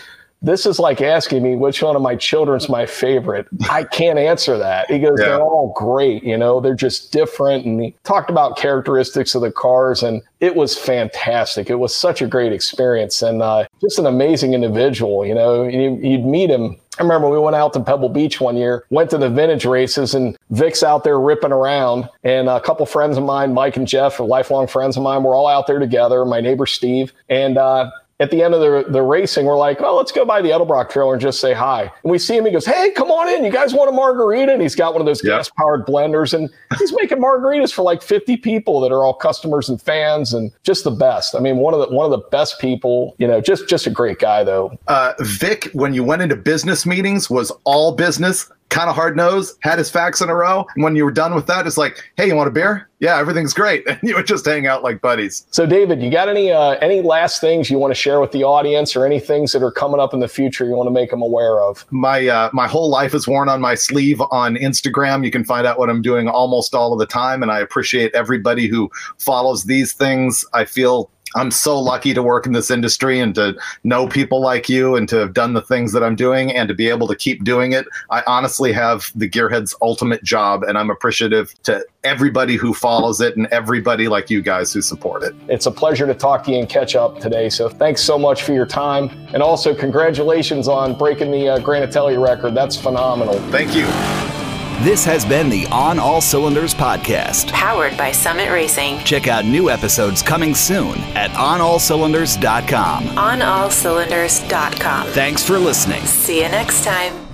[0.41, 3.47] this is like asking me which one of my children's my favorite.
[3.69, 4.89] I can't answer that.
[4.89, 5.29] He goes, yeah.
[5.29, 7.65] they're all great, you know, they're just different.
[7.65, 11.69] And he talked about characteristics of the cars, and it was fantastic.
[11.69, 15.25] It was such a great experience and uh, just an amazing individual.
[15.25, 16.77] You know, you, would meet him.
[17.00, 20.16] I remember we went out to Pebble Beach one year, went to the vintage races,
[20.16, 22.10] and Vic's out there ripping around.
[22.24, 25.36] And a couple friends of mine, Mike and Jeff, are lifelong friends of mine, we're
[25.36, 26.26] all out there together.
[26.26, 29.95] My neighbor Steve, and uh, at the end of the, the racing, we're like, oh,
[29.95, 31.84] let's go by the Edelbrock trailer and just say hi.
[31.84, 32.45] And we see him.
[32.45, 33.45] He goes, hey, come on in.
[33.45, 34.51] You guys want a margarita?
[34.51, 35.38] And he's got one of those yep.
[35.38, 36.49] gas powered blenders and
[36.80, 40.84] he's making margaritas for like 50 people that are all customers and fans and just
[40.84, 41.36] the best.
[41.36, 43.91] I mean, one of the, one of the best people, you know, just, just a
[43.91, 44.78] great guy though.
[44.88, 49.57] Uh, Vic, when you went into business meetings was all business kind of hard nosed,
[49.61, 50.65] had his facts in a row.
[50.76, 52.89] And when you were done with that, it's like, hey, you want a beer?
[52.99, 53.86] Yeah, everything's great.
[53.97, 55.47] And you would just hang out like buddies.
[55.51, 58.43] So, David, you got any uh, any last things you want to share with the
[58.43, 61.09] audience, or any things that are coming up in the future you want to make
[61.09, 61.86] them aware of?
[61.89, 65.24] My uh, my whole life is worn on my sleeve on Instagram.
[65.26, 68.13] You can find out what I'm doing almost all of the time, and I appreciate
[68.13, 70.45] everybody who follows these things.
[70.53, 74.67] I feel I'm so lucky to work in this industry and to know people like
[74.67, 77.15] you and to have done the things that I'm doing and to be able to
[77.15, 77.85] keep doing it.
[78.09, 83.38] I honestly have the Gearhead's ultimate job, and I'm appreciative to everybody who follows it
[83.38, 85.35] and everybody like you guys who support it.
[85.47, 87.49] It's a pleasure to talk to you and catch up today.
[87.49, 89.09] So thanks so much for your time.
[89.33, 92.55] And also, congratulations on breaking the uh, Granatelli record.
[92.55, 93.39] That's phenomenal.
[93.51, 94.36] Thank you.
[94.82, 97.51] This has been the On All Cylinders podcast.
[97.51, 98.99] Powered by Summit Racing.
[98.99, 103.05] Check out new episodes coming soon at onallcylinders.com.
[103.05, 105.07] OnAllCylinders.com.
[105.07, 106.03] Thanks for listening.
[106.03, 107.26] See you next time.